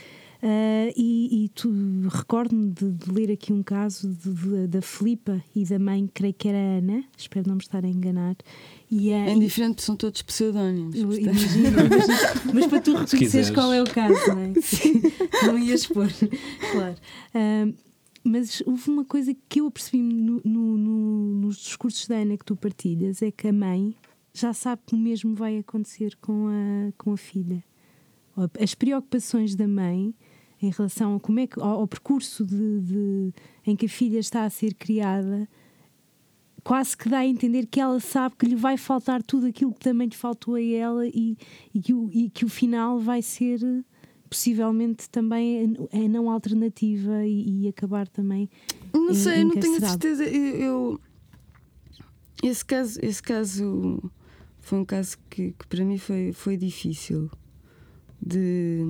Uh, 0.41 0.87
e, 0.95 1.43
e 1.43 1.49
tu 1.49 1.69
recordo-me 2.09 2.71
de, 2.71 2.91
de, 2.91 3.11
ler 3.11 3.29
aqui 3.29 3.51
um 3.51 3.61
caso 3.61 4.07
de, 4.07 4.33
de, 4.33 4.67
da 4.67 4.81
Filipa 4.81 5.43
e 5.53 5.65
da 5.65 5.77
mãe, 5.77 6.09
creio 6.13 6.33
que 6.33 6.47
era 6.47 6.57
a 6.57 6.77
Ana, 6.77 7.03
espero 7.17 7.49
não 7.49 7.55
me 7.55 7.61
estar 7.61 7.83
a 7.83 7.87
enganar. 7.87 8.37
E, 8.89 9.09
uh, 9.09 9.15
é 9.15 9.33
indiferente, 9.33 9.81
são 9.81 9.97
todos 9.97 10.21
pseudónimos. 10.21 10.95
Imagino, 10.95 11.77
mas 12.53 12.67
para 12.67 12.79
tu 12.79 12.95
reconheceres 12.95 13.49
qual 13.49 13.73
é 13.73 13.81
o 13.81 13.85
caso, 13.85 14.15
não 14.27 14.39
é? 14.39 14.53
não 15.45 15.59
ias 15.59 15.85
pôr, 15.85 16.07
claro. 16.71 16.95
Uh, 17.35 17.75
mas 18.23 18.63
houve 18.65 18.89
uma 18.89 19.03
coisa 19.03 19.35
que 19.49 19.59
eu 19.59 19.67
apercebi 19.67 20.01
no, 20.01 20.41
no, 20.45 20.77
no, 20.77 21.41
nos 21.41 21.57
discursos 21.57 22.07
da 22.07 22.15
Ana 22.15 22.37
que 22.37 22.45
tu 22.45 22.55
partilhas: 22.55 23.21
é 23.21 23.29
que 23.29 23.49
a 23.49 23.53
mãe 23.53 23.93
já 24.33 24.53
sabe 24.53 24.83
que 24.85 24.95
o 24.95 24.97
mesmo 24.97 25.35
vai 25.35 25.57
acontecer 25.57 26.15
com 26.21 26.47
a, 26.47 26.93
com 26.97 27.11
a 27.11 27.17
filha. 27.17 27.61
As 28.57 28.73
preocupações 28.73 29.53
da 29.53 29.67
mãe 29.67 30.15
em 30.61 30.69
relação 30.69 31.15
a 31.15 31.19
como 31.19 31.39
é 31.39 31.47
que, 31.47 31.59
ao, 31.59 31.81
ao 31.81 31.87
percurso 31.87 32.45
de, 32.45 32.81
de, 32.81 33.33
em 33.65 33.75
que 33.75 33.85
a 33.85 33.89
filha 33.89 34.19
está 34.19 34.43
a 34.43 34.49
ser 34.49 34.73
criada, 34.73 35.47
quase 36.63 36.95
que 36.95 37.09
dá 37.09 37.19
a 37.19 37.25
entender 37.25 37.65
que 37.65 37.79
ela 37.79 37.99
sabe 37.99 38.35
que 38.35 38.45
lhe 38.45 38.55
vai 38.55 38.77
faltar 38.77 39.23
tudo 39.23 39.47
aquilo 39.47 39.73
que 39.73 39.79
também 39.79 40.07
lhe 40.07 40.15
faltou 40.15 40.55
a 40.55 40.61
ela 40.61 41.07
e, 41.07 41.37
e, 41.73 41.81
que, 41.81 41.93
o, 41.93 42.09
e 42.11 42.29
que 42.29 42.45
o 42.45 42.49
final 42.49 42.99
vai 42.99 43.21
ser 43.21 43.59
possivelmente 44.29 45.09
também 45.09 45.75
é 45.91 46.07
não 46.07 46.29
alternativa 46.29 47.25
e, 47.25 47.63
e 47.63 47.67
acabar 47.67 48.07
também. 48.07 48.49
Não 48.93 49.13
sei, 49.13 49.43
não 49.43 49.55
tenho 49.55 49.77
a 49.77 49.89
certeza. 49.89 50.23
Eu, 50.23 50.55
eu, 50.55 51.01
esse 52.43 52.63
caso, 52.63 52.99
esse 53.01 53.23
caso 53.23 54.11
foi 54.59 54.77
um 54.77 54.85
caso 54.85 55.17
que, 55.29 55.53
que 55.57 55.67
para 55.67 55.83
mim 55.83 55.97
foi, 55.97 56.31
foi 56.31 56.55
difícil 56.55 57.29
de 58.21 58.85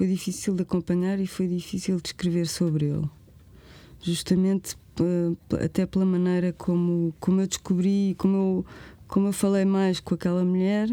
foi 0.00 0.06
difícil 0.06 0.54
de 0.54 0.62
acompanhar 0.62 1.20
e 1.20 1.26
foi 1.26 1.46
difícil 1.46 2.00
de 2.00 2.08
escrever 2.08 2.46
sobre 2.46 2.86
ele. 2.86 3.06
Justamente 4.00 4.74
até 5.62 5.84
pela 5.84 6.06
maneira 6.06 6.54
como, 6.54 7.12
como 7.20 7.42
eu 7.42 7.46
descobri, 7.46 8.14
como 8.16 8.34
eu, 8.34 8.66
como 9.06 9.28
eu 9.28 9.32
falei 9.34 9.66
mais 9.66 10.00
com 10.00 10.14
aquela 10.14 10.42
mulher, 10.42 10.88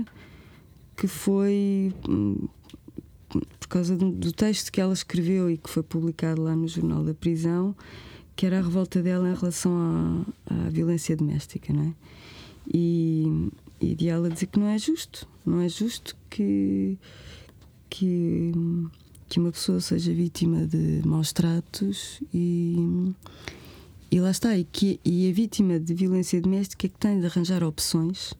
que 0.97 1.07
foi 1.07 1.93
hum, 2.09 2.49
por 3.57 3.67
causa 3.69 3.95
do, 3.95 4.33
texto 4.33 4.73
que 4.73 4.81
ela 4.81 4.91
escreveu 4.91 5.49
e 5.49 5.57
que 5.57 5.69
foi 5.69 5.83
publicado 5.83 6.41
lá 6.41 6.53
no 6.53 6.67
Jornal 6.67 7.01
da 7.05 7.13
Prisão, 7.13 7.73
que 8.35 8.45
era 8.45 8.59
a 8.59 8.61
revolta 8.61 9.01
dela 9.01 9.29
em 9.29 9.35
relação 9.35 10.25
à, 10.47 10.65
à 10.65 10.69
violência 10.69 11.15
doméstica, 11.15 11.71
não 11.71 11.83
é? 11.83 11.93
E, 12.73 13.49
e 13.79 13.95
de 13.95 14.09
ela 14.09 14.29
dizer 14.29 14.47
que 14.47 14.59
não 14.59 14.67
é 14.67 14.77
justo, 14.77 15.25
não 15.45 15.61
é 15.61 15.69
justo 15.69 16.13
que, 16.29 16.97
que, 17.89 18.51
que 19.27 19.39
uma 19.39 19.51
pessoa 19.51 19.79
seja 19.79 20.13
vítima 20.13 20.65
de 20.65 21.01
maus 21.05 21.31
tratos 21.31 22.21
e, 22.33 23.13
e 24.11 24.19
lá 24.19 24.31
está, 24.31 24.57
e, 24.57 24.63
que, 24.63 24.99
e 25.03 25.29
a 25.29 25.33
vítima 25.33 25.79
de 25.79 25.93
violência 25.93 26.41
doméstica 26.41 26.87
é 26.87 26.89
que 26.89 26.97
tem 26.97 27.19
de 27.19 27.25
arranjar 27.25 27.63
opções 27.63 28.33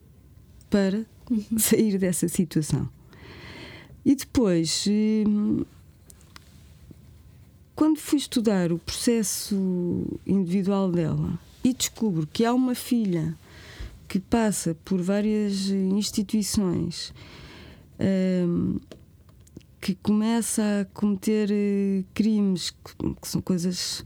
para 0.70 1.04
uhum. 1.30 1.58
sair 1.58 1.98
dessa 1.98 2.28
situação. 2.28 2.88
E 4.04 4.14
depois, 4.14 4.86
hum, 4.88 5.64
quando 7.74 7.98
fui 7.98 8.18
estudar 8.18 8.72
o 8.72 8.78
processo 8.78 10.06
individual 10.26 10.90
dela 10.90 11.38
e 11.62 11.72
descubro 11.72 12.26
que 12.26 12.44
há 12.44 12.52
uma 12.52 12.74
filha 12.74 13.36
que 14.08 14.18
passa 14.18 14.74
por 14.84 15.02
várias 15.02 15.68
instituições 15.68 17.12
hum, 18.00 18.80
que 19.80 19.94
começa 19.94 20.62
a 20.80 20.84
cometer 20.86 21.50
eh, 21.50 22.04
crimes 22.14 22.70
que 22.70 23.28
são 23.28 23.40
coisas 23.40 24.04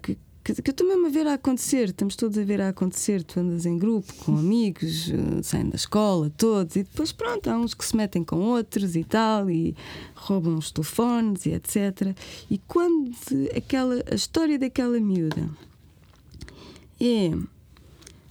que, 0.00 0.16
que 0.62 0.70
eu 0.70 0.70
estou 0.70 0.86
mesmo 0.86 1.06
a 1.06 1.10
ver 1.10 1.26
a 1.26 1.34
acontecer, 1.34 1.88
estamos 1.88 2.14
todos 2.14 2.38
a 2.38 2.44
ver 2.44 2.60
a 2.60 2.68
acontecer. 2.68 3.24
Tu 3.24 3.40
andas 3.40 3.66
em 3.66 3.76
grupo, 3.76 4.14
com 4.14 4.36
amigos, 4.38 5.10
eh, 5.10 5.42
saem 5.42 5.68
da 5.68 5.76
escola, 5.76 6.30
todos, 6.36 6.76
e 6.76 6.84
depois, 6.84 7.10
pronto, 7.10 7.48
há 7.48 7.58
uns 7.58 7.74
que 7.74 7.84
se 7.84 7.96
metem 7.96 8.22
com 8.22 8.36
outros 8.36 8.94
e 8.94 9.02
tal, 9.02 9.50
e 9.50 9.76
roubam 10.14 10.56
os 10.56 10.70
telefones 10.70 11.46
e 11.46 11.50
etc. 11.50 12.16
E 12.48 12.58
quando 12.58 13.10
aquela, 13.56 14.02
a 14.10 14.14
história 14.14 14.58
daquela 14.58 15.00
miúda 15.00 15.50
é 17.00 17.32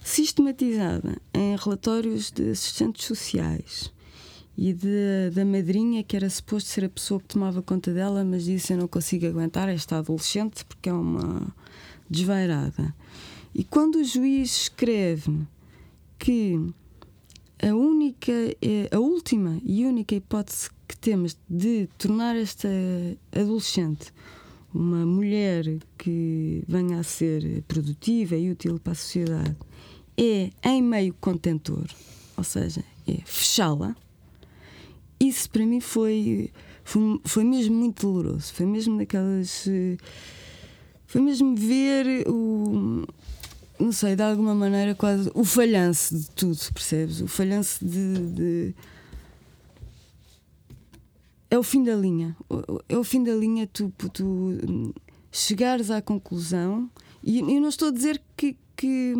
sistematizada 0.02 1.20
em 1.34 1.56
relatórios 1.56 2.30
de 2.30 2.50
assistentes 2.50 3.04
sociais 3.04 3.92
e 4.56 4.72
de, 4.72 5.30
da 5.34 5.44
madrinha, 5.44 6.02
que 6.02 6.16
era 6.16 6.28
suposto 6.30 6.68
ser 6.68 6.84
a 6.84 6.88
pessoa 6.88 7.20
que 7.20 7.26
tomava 7.26 7.62
conta 7.62 7.92
dela, 7.92 8.24
mas 8.24 8.44
disse: 8.44 8.72
Eu 8.72 8.78
não 8.78 8.88
consigo 8.88 9.26
aguentar 9.26 9.68
esta 9.68 9.98
adolescente 9.98 10.64
porque 10.64 10.88
é 10.88 10.92
uma 10.92 11.54
desvairada. 12.08 12.94
E 13.54 13.64
quando 13.64 13.96
o 13.96 14.04
juiz 14.04 14.62
escreve 14.62 15.46
que 16.18 16.58
a 17.62 17.74
única, 17.74 18.32
é, 18.32 18.88
a 18.90 18.98
última 18.98 19.60
e 19.64 19.84
única 19.84 20.14
hipótese 20.14 20.70
que 20.86 20.96
temos 20.96 21.36
de 21.48 21.88
tornar 21.98 22.36
esta 22.36 22.68
adolescente 23.32 24.12
uma 24.74 25.06
mulher 25.06 25.78
que 25.96 26.62
venha 26.68 26.98
a 26.98 27.02
ser 27.02 27.62
produtiva 27.66 28.36
e 28.36 28.50
útil 28.50 28.78
para 28.78 28.92
a 28.92 28.96
sociedade 28.96 29.56
é 30.18 30.50
em 30.62 30.82
meio 30.82 31.14
contentor, 31.14 31.86
ou 32.36 32.44
seja, 32.44 32.84
é 33.06 33.20
fechá-la. 33.24 33.96
Isso 35.18 35.48
para 35.50 35.64
mim 35.64 35.80
foi, 35.80 36.50
foi, 36.84 37.20
foi 37.24 37.44
mesmo 37.44 37.74
muito 37.74 38.06
doloroso. 38.06 38.52
Foi 38.52 38.66
mesmo 38.66 38.98
daquelas 38.98 39.66
foi 41.06 41.20
mesmo 41.20 41.54
ver 41.54 42.28
o. 42.28 43.06
Não 43.78 43.92
sei, 43.92 44.16
de 44.16 44.22
alguma 44.22 44.54
maneira, 44.54 44.94
quase 44.94 45.30
o 45.34 45.44
falhanço 45.44 46.16
de 46.16 46.30
tudo, 46.30 46.58
percebes? 46.72 47.20
O 47.20 47.28
falhanço 47.28 47.84
de, 47.84 48.14
de 48.32 48.74
é 51.50 51.58
o 51.58 51.62
fim 51.62 51.84
da 51.84 51.94
linha. 51.94 52.36
É 52.88 52.96
o 52.96 53.04
fim 53.04 53.22
da 53.22 53.34
linha 53.34 53.66
tu, 53.66 53.92
tu 54.12 54.94
chegares 55.30 55.90
à 55.90 56.02
conclusão. 56.02 56.90
E 57.22 57.38
eu 57.38 57.60
não 57.60 57.68
estou 57.68 57.88
a 57.88 57.92
dizer 57.92 58.20
que. 58.36 58.56
que 58.76 59.14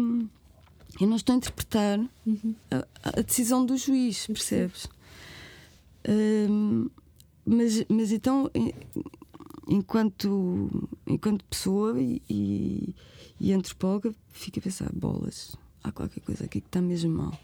eu 0.99 1.07
não 1.07 1.17
estou 1.17 1.35
a 1.35 1.37
interpretar 1.37 1.99
uhum. 2.27 2.55
a, 2.71 2.85
a, 3.03 3.23
decisão 3.23 3.67
do 3.67 3.77
juiz, 3.77 4.27
percebes? 4.27 4.89
Mas, 7.45 7.85
mas 7.89 8.13
então 8.13 8.51
enquanto, 9.67 10.89
enquanto 11.07 11.45
pessoa 11.45 12.01
e, 12.01 12.23
e, 12.29 12.95
e 13.41 13.53
antropóloga, 13.53 14.15
fico 14.33 14.59
a 14.59 14.63
pensar: 14.63 14.91
bolas, 14.93 15.57
há 15.83 15.91
qualquer 15.91 16.21
coisa 16.21 16.45
aqui 16.45 16.61
que 16.61 16.69
está 16.69 16.81
mesmo 16.81 17.11
mal. 17.11 17.39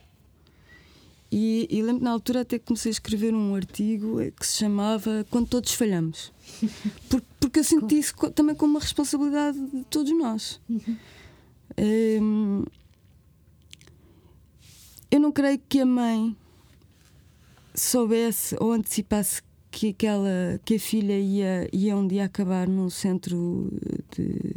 E, 1.30 1.66
e 1.70 1.82
lembro 1.82 2.04
na 2.04 2.10
altura 2.10 2.42
até 2.42 2.58
comecei 2.58 2.90
a 2.90 2.92
escrever 2.92 3.34
um 3.34 3.54
artigo 3.54 4.18
que 4.32 4.46
se 4.46 4.58
chamava 4.58 5.26
Quando 5.30 5.48
Todos 5.48 5.72
Falhamos. 5.72 6.30
Porque, 7.08 7.26
porque 7.40 7.58
eu 7.60 7.64
senti 7.64 7.98
isso 7.98 8.14
também 8.32 8.54
como 8.54 8.74
uma 8.74 8.80
responsabilidade 8.80 9.58
de 9.58 9.84
todos 9.84 10.12
nós. 10.16 10.60
Uhum. 10.68 10.96
Um, 11.78 12.64
eu 15.10 15.20
não 15.20 15.32
creio 15.32 15.60
que 15.68 15.80
a 15.80 15.86
mãe 15.86 16.36
soubesse 17.74 18.56
ou 18.60 18.72
antecipasse 18.72 19.42
que 19.70 19.88
aquela 19.88 20.60
que 20.64 20.74
a 20.76 20.78
filha 20.78 21.18
ia, 21.18 21.68
ia 21.72 21.96
um 21.96 22.06
dia 22.06 22.24
acabar 22.24 22.68
num 22.68 22.90
centro 22.90 23.72
de, 24.14 24.56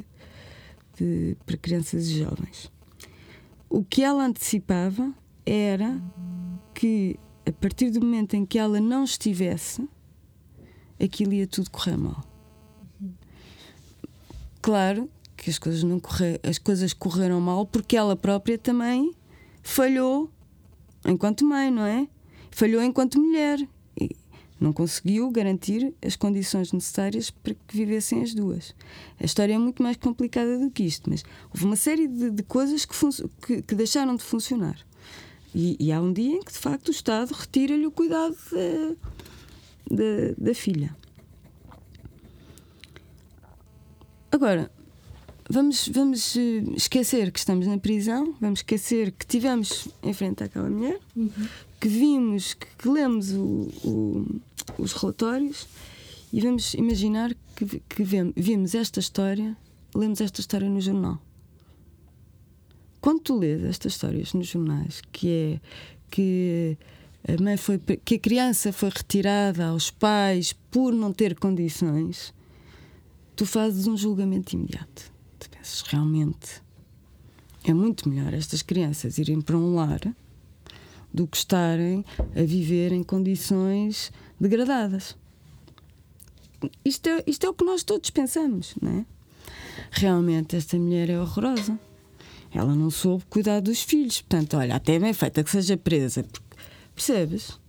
de 0.98 1.38
para 1.45 1.57
crianças 1.57 2.07
e 2.07 2.19
jovens. 2.19 2.72
o 3.69 3.84
que 3.84 4.03
ela 4.03 4.25
antecipava 4.25 5.13
era 5.45 6.01
que 6.74 7.17
a 7.45 7.51
partir 7.51 7.89
do 7.91 8.01
momento 8.01 8.34
em 8.34 8.45
que 8.45 8.57
ela 8.57 8.79
não 8.79 9.03
estivesse, 9.03 9.88
aquilo 11.01 11.34
ia 11.34 11.48
tudo 11.48 11.69
correr 11.69 11.98
mal. 11.98 12.24
Claro 14.62 15.10
que 15.38 15.50
as 15.50 15.60
coisas 15.60 15.84
não 15.84 16.00
correr, 16.00 16.39
as 16.43 16.57
coisas 16.57 16.91
correram 16.91 17.39
mal 17.39 17.65
porque 17.65 17.95
ela 17.95 18.15
própria 18.15 18.57
também 18.57 19.13
falhou 19.62 20.29
enquanto 21.05 21.45
mãe, 21.45 21.69
não 21.69 21.86
é? 21.86 22.07
Falhou 22.55 22.81
enquanto 22.81 23.19
mulher 23.19 23.59
e 24.00 24.15
não 24.57 24.71
conseguiu 24.71 25.29
garantir 25.29 25.93
as 26.01 26.15
condições 26.15 26.71
necessárias 26.71 27.29
para 27.29 27.53
que 27.53 27.75
vivessem 27.75 28.21
as 28.21 28.33
duas. 28.33 28.74
A 29.19 29.25
história 29.25 29.55
é 29.55 29.57
muito 29.57 29.83
mais 29.83 29.97
complicada 29.97 30.57
do 30.57 30.71
que 30.71 30.83
isto, 30.83 31.09
mas 31.09 31.25
houve 31.53 31.65
uma 31.65 31.75
série 31.75 32.07
de, 32.07 32.31
de 32.31 32.43
coisas 32.43 32.85
que, 32.85 32.95
que, 33.45 33.62
que, 33.62 33.75
deixaram 33.75 34.15
de 34.15 34.24
funcionar. 34.24 34.79
E, 35.53 35.75
e, 35.77 35.91
há 35.91 36.00
um 36.01 36.13
dia 36.13 36.31
em 36.31 36.41
que, 36.41 36.53
de 36.53 36.57
facto, 36.57 36.88
o 36.88 36.91
Estado 36.91 37.33
retira-lhe 37.33 37.85
o 37.85 37.91
cuidado 37.91 38.38
da, 39.91 40.33
da, 40.38 40.53
filha. 40.53 40.95
Agora, 44.31 44.71
vamos, 45.50 45.89
vamos 45.89 46.38
eh, 46.38 46.63
esquecer 46.74 47.33
que 47.33 47.39
estamos 47.39 47.67
na 47.67 47.77
prisão, 47.77 48.33
vamos 48.39 48.59
esquecer 48.59 49.12
que 49.12 49.25
tivemos 49.25 49.89
em 50.01 50.13
frente 50.13 50.41
àquela 50.41 50.69
mulher, 50.69 51.00
uhum. 51.17 51.47
Que 51.86 51.89
vimos, 51.89 52.56
que, 52.56 52.65
que 52.80 52.89
lemos 52.89 53.32
o, 53.32 53.70
o, 53.84 54.42
os 54.80 54.92
relatórios 54.94 55.68
e 56.34 56.42
vamos 56.42 56.74
imaginar 56.74 57.32
que, 57.56 57.80
que 57.80 58.04
vimos 58.36 58.74
esta 58.74 59.00
história, 59.00 59.56
lemos 59.94 60.20
esta 60.20 60.42
história 60.42 60.68
no 60.68 60.82
jornal. 60.82 61.22
Quando 63.00 63.20
tu 63.20 63.38
lês 63.38 63.63
estas 63.63 63.94
histórias 63.94 64.34
nos 64.34 64.48
jornais, 64.48 65.00
que 65.12 65.30
é 65.30 65.60
que 66.10 66.75
a 67.27 67.39
mãe 67.39 67.56
foi 67.56 67.77
que 67.77 68.15
a 68.15 68.20
criança 68.20 68.74
foi 68.74 68.89
retirada 68.89 69.68
aos 69.68 69.92
pais 69.92 70.54
por 70.72 70.92
não 70.92 71.13
ter 71.13 71.38
condições, 71.38 72.34
tu 73.36 73.46
fazes 73.46 73.86
um 73.86 73.96
julgamento 73.96 74.56
imediato. 74.56 75.13
Tu 75.38 75.51
pensas 75.51 75.82
realmente 75.82 76.63
é 77.63 77.75
muito 77.75 78.10
melhor 78.10 78.34
estas 78.34 78.63
crianças 78.63 79.20
irem 79.20 79.39
para 79.39 79.56
um 79.56 79.75
lar 79.75 80.01
do 81.15 81.25
que 81.25 81.38
estarem 81.38 82.03
a 82.36 82.43
viver 82.43 82.91
em 82.91 83.01
condições 83.01 84.12
degradadas. 84.39 85.15
Isto 86.84 87.07
é, 87.07 87.24
isto 87.25 87.45
é 87.45 87.50
o 87.50 87.53
que 87.53 87.63
nós 87.63 87.84
todos 87.84 88.10
pensamos, 88.10 88.75
não 88.81 89.00
é? 89.00 89.05
Realmente 89.91 90.57
esta 90.57 90.77
mulher 90.77 91.10
é 91.10 91.19
horrorosa. 91.19 91.79
Ela 92.51 92.75
não 92.75 92.89
soube 92.89 93.24
cuidar 93.29 93.62
dos 93.62 93.81
filhos. 93.81 94.22
Portanto, 94.22 94.57
olha, 94.57 94.75
até 94.75 94.95
é 94.95 95.00
bem 95.00 95.13
feita 95.13 95.43
que 95.43 95.51
seja 95.51 95.77
presa. 95.77 96.25
Percebes? 96.93 97.60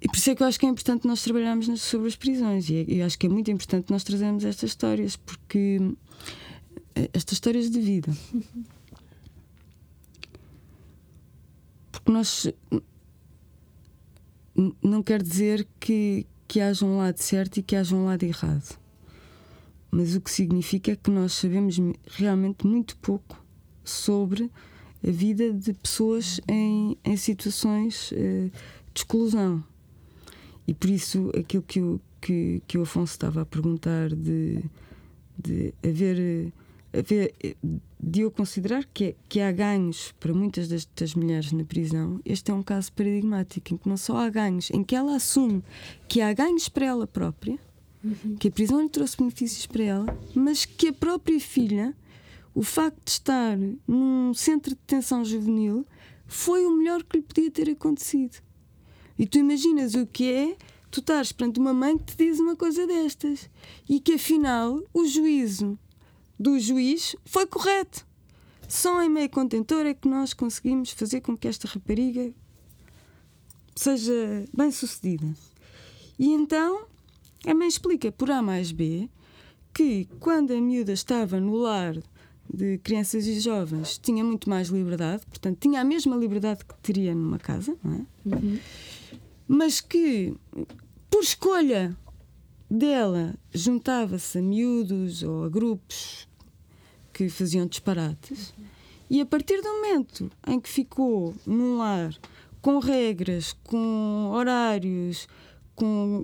E 0.00 0.08
por 0.08 0.16
isso 0.16 0.30
é 0.30 0.34
que 0.34 0.42
eu 0.42 0.46
acho 0.46 0.60
que 0.60 0.66
é 0.66 0.68
importante 0.68 1.06
nós 1.06 1.22
trabalharmos 1.22 1.80
sobre 1.80 2.08
as 2.08 2.16
prisões. 2.16 2.68
E 2.68 2.86
eu 2.88 3.06
acho 3.06 3.18
que 3.18 3.26
é 3.26 3.30
muito 3.30 3.50
importante 3.50 3.90
nós 3.90 4.04
trazermos 4.04 4.44
estas 4.44 4.70
histórias, 4.70 5.16
porque. 5.16 5.80
Eh, 6.94 7.10
estas 7.14 7.32
histórias 7.34 7.70
de 7.70 7.80
vida. 7.80 8.14
Porque 11.95 11.95
nós. 12.12 12.52
Não 14.82 15.02
quer 15.02 15.22
dizer 15.22 15.66
que, 15.78 16.26
que 16.48 16.60
haja 16.60 16.84
um 16.86 16.98
lado 16.98 17.18
certo 17.18 17.58
e 17.58 17.62
que 17.62 17.76
haja 17.76 17.94
um 17.94 18.06
lado 18.06 18.22
errado 18.22 18.78
mas 19.96 20.14
o 20.14 20.20
que 20.20 20.30
significa 20.30 20.92
é 20.92 20.96
que 20.96 21.10
nós 21.10 21.32
sabemos 21.32 21.78
realmente 22.06 22.66
muito 22.66 22.98
pouco 22.98 23.42
sobre 23.82 24.50
a 25.06 25.10
vida 25.10 25.50
de 25.52 25.72
pessoas 25.72 26.38
em, 26.46 26.98
em 27.02 27.16
situações 27.16 28.12
uh, 28.12 28.50
de 28.92 29.00
exclusão. 29.00 29.64
E 30.66 30.74
por 30.74 30.90
isso, 30.90 31.30
aquilo 31.38 31.62
que 31.62 31.80
o, 31.80 32.00
que, 32.20 32.62
que 32.66 32.76
o 32.76 32.82
Afonso 32.82 33.12
estava 33.12 33.40
a 33.40 33.46
perguntar 33.46 34.10
de, 34.10 34.62
de 35.38 35.72
haver, 35.82 36.52
haver. 36.92 37.34
De 37.98 38.20
eu 38.20 38.30
considerar 38.30 38.84
que, 38.84 39.16
que 39.28 39.40
há 39.40 39.50
ganhos 39.50 40.12
para 40.20 40.32
muitas 40.32 40.68
destas 40.68 41.14
mulheres 41.14 41.52
na 41.52 41.64
prisão, 41.64 42.20
este 42.24 42.50
é 42.50 42.54
um 42.54 42.62
caso 42.62 42.92
paradigmático 42.92 43.74
em 43.74 43.76
que 43.76 43.88
não 43.88 43.96
só 43.96 44.18
há 44.18 44.28
ganhos, 44.28 44.70
em 44.70 44.84
que 44.84 44.94
ela 44.94 45.16
assume 45.16 45.62
que 46.08 46.20
há 46.20 46.32
ganhos 46.32 46.68
para 46.68 46.86
ela 46.86 47.06
própria 47.06 47.58
uhum. 48.06 48.36
que 48.36 48.48
a 48.48 48.50
prisão 48.50 48.80
lhe 48.82 48.88
trouxe 48.88 49.16
benefícios 49.16 49.66
para 49.66 49.82
ela, 49.82 50.18
mas 50.34 50.64
que 50.64 50.88
a 50.88 50.92
própria 50.92 51.40
filha, 51.40 51.94
o 52.54 52.62
facto 52.62 53.04
de 53.04 53.10
estar 53.10 53.58
num 53.86 54.32
centro 54.34 54.70
de 54.70 54.76
detenção 54.76 55.24
juvenil, 55.24 55.86
foi 56.26 56.66
o 56.66 56.70
melhor 56.70 57.02
que 57.02 57.18
lhe 57.18 57.22
podia 57.22 57.50
ter 57.50 57.70
acontecido. 57.70 58.38
E 59.18 59.26
tu 59.26 59.38
imaginas 59.38 59.94
o 59.94 60.06
que 60.06 60.30
é 60.30 60.56
tu 60.90 61.00
estares 61.00 61.32
perante 61.32 61.58
uma 61.58 61.72
mãe 61.72 61.96
que 61.96 62.04
te 62.04 62.16
diz 62.16 62.38
uma 62.38 62.56
coisa 62.56 62.86
destas 62.86 63.50
e 63.88 64.00
que 64.00 64.14
afinal 64.14 64.82
o 64.92 65.06
juízo 65.06 65.78
do 66.38 66.58
juiz 66.58 67.16
foi 67.24 67.46
correto. 67.46 68.06
Só 68.68 69.02
em 69.02 69.08
meio 69.08 69.30
contentor 69.30 69.86
é 69.86 69.94
que 69.94 70.08
nós 70.08 70.34
conseguimos 70.34 70.90
fazer 70.90 71.20
com 71.20 71.36
que 71.36 71.46
esta 71.46 71.68
rapariga 71.68 72.32
seja 73.74 74.44
bem 74.56 74.70
sucedida. 74.70 75.32
E 76.18 76.32
então 76.32 76.86
a 77.46 77.54
mãe 77.54 77.68
explica 77.68 78.10
por 78.10 78.30
A 78.30 78.42
mais 78.42 78.72
B 78.72 79.08
que 79.72 80.08
quando 80.18 80.52
a 80.52 80.60
miúda 80.60 80.92
estava 80.92 81.38
no 81.38 81.54
lar 81.54 81.94
de 82.52 82.78
crianças 82.78 83.26
e 83.26 83.38
jovens 83.38 83.98
tinha 83.98 84.24
muito 84.24 84.48
mais 84.48 84.68
liberdade, 84.68 85.26
portanto 85.26 85.58
tinha 85.60 85.80
a 85.80 85.84
mesma 85.84 86.16
liberdade 86.16 86.64
que 86.64 86.74
teria 86.80 87.14
numa 87.14 87.38
casa, 87.38 87.76
não 87.84 87.94
é? 87.94 88.34
Uhum. 88.34 88.58
Mas 89.46 89.80
que 89.80 90.34
por 91.10 91.22
escolha 91.22 91.96
dela 92.70 93.34
juntava-se 93.52 94.38
a 94.38 94.42
miúdos 94.42 95.22
ou 95.22 95.44
a 95.44 95.48
grupos 95.48 96.25
que 97.16 97.30
faziam 97.30 97.66
disparates 97.66 98.52
e 99.08 99.22
a 99.22 99.24
partir 99.24 99.62
do 99.62 99.68
momento 99.68 100.30
em 100.46 100.60
que 100.60 100.68
ficou 100.68 101.34
num 101.46 101.78
lar 101.78 102.14
com 102.60 102.78
regras, 102.78 103.54
com 103.64 104.28
horários, 104.32 105.26
com 105.74 106.22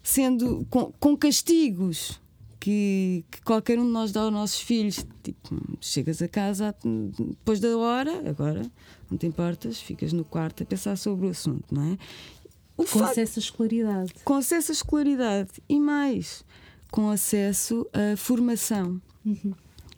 sendo 0.00 0.64
com, 0.70 0.92
com 0.92 1.16
castigos 1.16 2.20
que, 2.60 3.24
que, 3.32 3.42
qualquer 3.42 3.80
um 3.80 3.86
de 3.86 3.90
nós 3.90 4.12
dá 4.12 4.20
aos 4.20 4.32
nossos 4.32 4.60
filhos. 4.60 5.04
Tipo, 5.24 5.60
chegas 5.80 6.22
a 6.22 6.28
casa 6.28 6.72
depois 7.18 7.58
da 7.58 7.76
hora, 7.76 8.28
agora 8.30 8.62
não 9.10 9.18
te 9.18 9.26
importas, 9.26 9.80
ficas 9.80 10.12
no 10.12 10.24
quarto 10.24 10.62
a 10.62 10.66
pensar 10.66 10.96
sobre 10.96 11.26
o 11.26 11.30
assunto, 11.30 11.64
não 11.74 11.82
é? 11.82 11.98
O 12.76 12.84
com 12.84 13.02
acesso 13.02 13.40
à 13.40 13.42
escolaridade. 13.42 14.14
Com 14.24 14.34
acesso 14.34 14.70
à 14.70 14.74
escolaridade 14.74 15.50
e 15.68 15.80
mais, 15.80 16.44
com 16.92 17.10
acesso 17.10 17.88
à 17.92 18.16
formação, 18.16 19.02
uhum. 19.26 19.52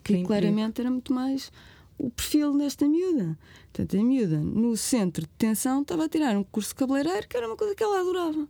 Que 0.05 0.23
claramente 0.23 0.81
era 0.81 0.91
muito 0.91 1.13
mais 1.13 1.51
o 1.99 2.11
perfil 2.11 2.57
desta 2.59 2.87
miúda. 2.87 3.39
Portanto, 3.73 3.99
a 3.99 4.05
miúda 4.05 4.39
no 4.39 4.77
centro 4.77 5.23
de 5.23 5.29
detenção 5.29 5.83
estava 5.83 6.05
a 6.05 6.09
tirar 6.09 6.37
um 6.37 6.45
curso 6.45 6.71
de 6.71 6.75
cabeleireiro 6.77 7.29
que 7.29 7.37
era 7.37 7.47
uma 7.47 7.57
coisa 7.57 7.75
que 7.75 7.83
ela 7.83 8.01
adorava. 8.01 8.49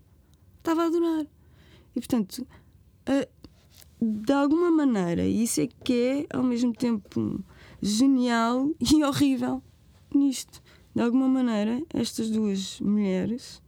Estava 0.58 0.82
a 0.82 0.86
adorar. 0.86 1.26
E 1.94 2.00
portanto, 2.00 2.46
de 4.00 4.32
alguma 4.32 4.70
maneira, 4.70 5.24
isso 5.26 5.60
é 5.60 5.68
que 5.84 6.26
é 6.30 6.36
ao 6.36 6.42
mesmo 6.42 6.72
tempo 6.72 7.42
genial 7.80 8.70
e 8.80 9.04
horrível 9.04 9.62
nisto. 10.14 10.62
De 10.94 11.02
alguma 11.02 11.28
maneira, 11.28 11.82
estas 11.92 12.30
duas 12.30 12.80
mulheres 12.80 13.62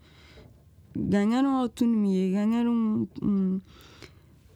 ganharam 0.94 1.56
autonomia, 1.56 2.30
ganharam 2.30 3.08
um, 3.20 3.60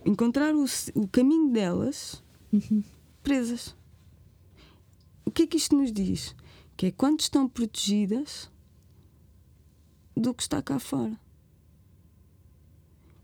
encontraram 0.07 0.65
o, 0.65 0.67
o, 0.95 1.09
caminho 1.09 1.51
delas 1.51 2.23
uhum. 2.53 2.83
Presas. 3.23 3.77
O 5.25 5.31
que 5.31 5.43
é 5.43 5.47
que 5.47 5.57
isto 5.57 5.77
nos 5.77 5.93
diz? 5.93 6.35
Que 6.77 6.87
é 6.87 6.91
quando 6.91 7.21
estão 7.21 7.49
protegidas 7.49 8.51
do 10.17 10.35
que 10.35 10.43
está 10.43 10.61
cá 10.63 10.79
fora. 10.79 11.19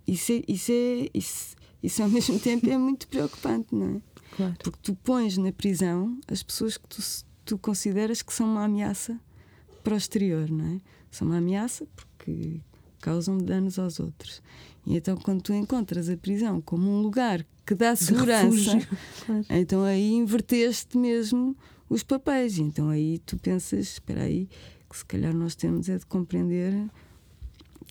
Isso, 0.06 0.32
é, 0.32 0.42
isso, 0.46 0.72
é, 0.72 1.10
isso, 1.12 1.56
isso 1.82 2.02
ao 2.02 2.08
mesmo 2.10 2.38
tempo 2.38 2.68
é 2.70 2.78
muito 2.78 3.08
preocupante, 3.08 3.74
não 3.74 3.96
é? 3.96 4.00
Claro. 4.36 4.56
Porque 4.62 4.78
tu 4.82 4.94
pões 4.94 5.36
na 5.36 5.52
prisão 5.52 6.18
as 6.28 6.42
pessoas 6.42 6.76
que 6.76 6.88
tu, 6.88 7.02
tu 7.44 7.58
consideras 7.58 8.22
que 8.22 8.32
são 8.32 8.46
uma 8.46 8.64
ameaça 8.64 9.18
para 9.82 9.94
o 9.94 9.96
exterior, 9.96 10.50
não 10.50 10.76
é? 10.76 10.80
São 11.10 11.28
uma 11.28 11.38
ameaça 11.38 11.86
porque 11.94 12.60
causam 13.00 13.38
danos 13.38 13.78
aos 13.78 14.00
outros. 14.00 14.42
E 14.86 14.96
então, 14.96 15.16
quando 15.16 15.42
tu 15.42 15.52
encontras 15.52 16.08
a 16.08 16.16
prisão 16.16 16.60
como 16.60 16.90
um 16.90 17.00
lugar 17.00 17.44
que 17.66 17.74
dá 17.74 17.96
segurança, 17.96 18.78
claro. 19.26 19.44
então 19.50 19.82
aí 19.82 20.12
inverteste 20.12 20.96
mesmo 20.96 21.56
os 21.88 22.02
papéis. 22.02 22.58
Então 22.58 22.88
aí 22.88 23.18
tu 23.26 23.36
pensas: 23.36 23.80
espera 23.80 24.22
aí, 24.22 24.48
que 24.88 24.96
se 24.96 25.04
calhar 25.04 25.34
nós 25.34 25.54
temos 25.54 25.88
é 25.88 25.98
de 25.98 26.06
compreender 26.06 26.72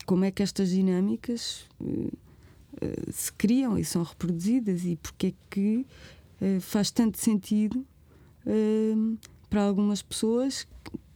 como 0.06 0.24
é 0.26 0.32
que 0.32 0.42
estas 0.42 0.70
dinâmicas 0.70 1.66
uh, 1.80 1.86
uh, 1.86 3.12
se 3.12 3.32
criam 3.34 3.78
e 3.78 3.84
são 3.84 4.04
reproduzidas 4.04 4.86
e 4.86 4.96
porque 4.96 5.28
é 5.28 5.34
que 5.50 5.86
uh, 6.42 6.62
faz 6.62 6.92
tanto 6.92 7.18
sentido 7.20 7.86
para 9.50 9.64
algumas 9.64 10.04
pessoas 10.04 10.68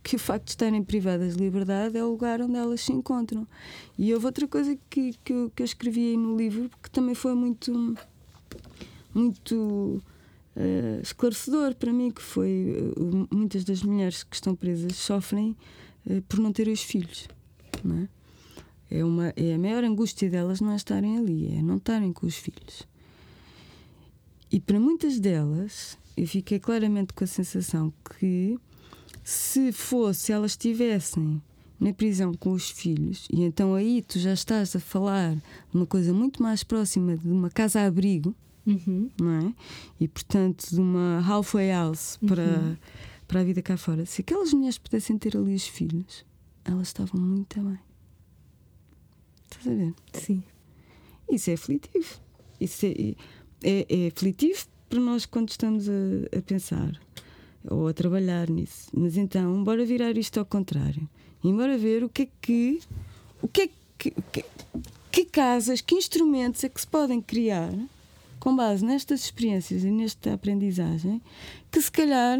que 0.01 0.15
o 0.15 0.19
facto 0.19 0.45
de 0.45 0.51
estarem 0.51 0.83
privadas 0.83 1.35
de 1.35 1.43
liberdade 1.43 1.95
é 1.95 2.03
o 2.03 2.09
lugar 2.09 2.41
onde 2.41 2.55
elas 2.55 2.81
se 2.81 2.91
encontram. 2.91 3.47
E 3.95 4.11
houve 4.11 4.25
outra 4.25 4.47
coisa 4.47 4.75
que, 4.89 5.13
que, 5.23 5.31
eu, 5.31 5.51
que 5.55 5.61
eu 5.61 5.65
escrevi 5.65 6.09
aí 6.11 6.17
no 6.17 6.35
livro 6.35 6.71
que 6.81 6.89
também 6.89 7.13
foi 7.13 7.35
muito, 7.35 7.95
muito 9.13 10.01
uh, 10.55 11.01
esclarecedor 11.01 11.75
para 11.75 11.91
mim, 11.91 12.11
que 12.11 12.21
foi 12.21 12.93
uh, 12.95 13.27
muitas 13.33 13.63
das 13.63 13.83
mulheres 13.83 14.23
que 14.23 14.35
estão 14.35 14.55
presas 14.55 14.95
sofrem 14.95 15.55
uh, 16.05 16.21
por 16.23 16.39
não 16.39 16.51
terem 16.51 16.73
os 16.73 16.83
filhos. 16.83 17.27
Não 17.83 17.97
é? 17.97 18.09
É, 18.91 19.05
uma, 19.05 19.33
é 19.35 19.53
a 19.53 19.59
maior 19.59 19.83
angústia 19.83 20.29
delas 20.29 20.59
não 20.61 20.71
é 20.71 20.75
estarem 20.75 21.17
ali, 21.17 21.55
é 21.55 21.61
não 21.61 21.77
estarem 21.77 22.11
com 22.11 22.25
os 22.25 22.35
filhos. 22.35 22.87
E 24.51 24.59
para 24.59 24.79
muitas 24.79 25.19
delas, 25.19 25.97
eu 26.17 26.27
fiquei 26.27 26.59
claramente 26.59 27.13
com 27.13 27.23
a 27.23 27.27
sensação 27.27 27.93
que 28.17 28.57
se 29.23 29.71
fosse 29.71 30.31
elas 30.31 30.51
estivessem 30.51 31.39
na 31.79 31.93
prisão 31.93 32.33
com 32.33 32.51
os 32.51 32.69
filhos, 32.69 33.27
e 33.31 33.41
então 33.43 33.73
aí 33.73 34.01
tu 34.01 34.19
já 34.19 34.33
estás 34.33 34.75
a 34.75 34.79
falar 34.79 35.35
de 35.35 35.41
uma 35.73 35.85
coisa 35.85 36.13
muito 36.13 36.43
mais 36.43 36.63
próxima 36.63 37.15
de 37.15 37.29
uma 37.29 37.49
casa-abrigo, 37.49 38.35
uhum. 38.65 39.09
não 39.19 39.31
é? 39.31 39.53
E 39.99 40.07
portanto 40.07 40.69
de 40.69 40.79
uma 40.79 41.23
halfway 41.25 41.71
house 41.71 42.17
para, 42.27 42.43
uhum. 42.43 42.77
para 43.27 43.39
a 43.39 43.43
vida 43.43 43.61
cá 43.61 43.77
fora. 43.77 44.05
Se 44.05 44.21
aquelas 44.21 44.53
mulheres 44.53 44.77
pudessem 44.77 45.17
ter 45.17 45.37
ali 45.37 45.55
os 45.55 45.67
filhos, 45.67 46.25
elas 46.65 46.89
estavam 46.89 47.19
muito 47.21 47.61
bem. 47.61 47.79
Estás 49.45 49.67
a 49.67 49.73
ver? 49.73 49.93
Sim. 50.13 50.43
Isso 51.31 51.49
é 51.49 51.53
aflitivo. 51.53 52.19
Isso 52.59 52.85
é, 52.85 53.15
é, 53.63 54.05
é 54.05 54.07
aflitivo 54.07 54.65
para 54.89 54.99
nós 54.99 55.25
quando 55.25 55.49
estamos 55.49 55.87
a, 55.87 56.37
a 56.37 56.41
pensar 56.41 56.99
ou 57.67 57.87
a 57.87 57.93
trabalhar 57.93 58.49
nisso. 58.49 58.89
Mas 58.93 59.17
então, 59.17 59.63
bora 59.63 59.85
virar 59.85 60.17
isto 60.17 60.39
ao 60.39 60.45
contrário. 60.45 61.09
E 61.43 61.51
bora 61.51 61.77
ver 61.77 62.03
o 62.03 62.09
que 62.09 62.23
é 62.23 62.27
que. 62.41 62.81
O 63.41 63.47
que 63.47 63.61
é 63.61 63.69
que, 63.97 64.13
que, 65.11 65.25
casas, 65.25 65.81
que 65.81 65.95
instrumentos 65.95 66.63
é 66.63 66.69
que 66.69 66.79
se 66.79 66.87
podem 66.87 67.21
criar 67.21 67.73
com 68.39 68.55
base 68.55 68.83
nestas 68.83 69.25
experiências 69.25 69.83
e 69.83 69.91
nesta 69.91 70.33
aprendizagem 70.33 71.21
que 71.69 71.81
se 71.81 71.91
calhar 71.91 72.39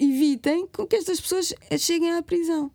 evitem 0.00 0.66
que 0.88 0.96
estas 0.96 1.20
pessoas 1.20 1.54
cheguem 1.78 2.12
à 2.12 2.22
prisão. 2.22 2.70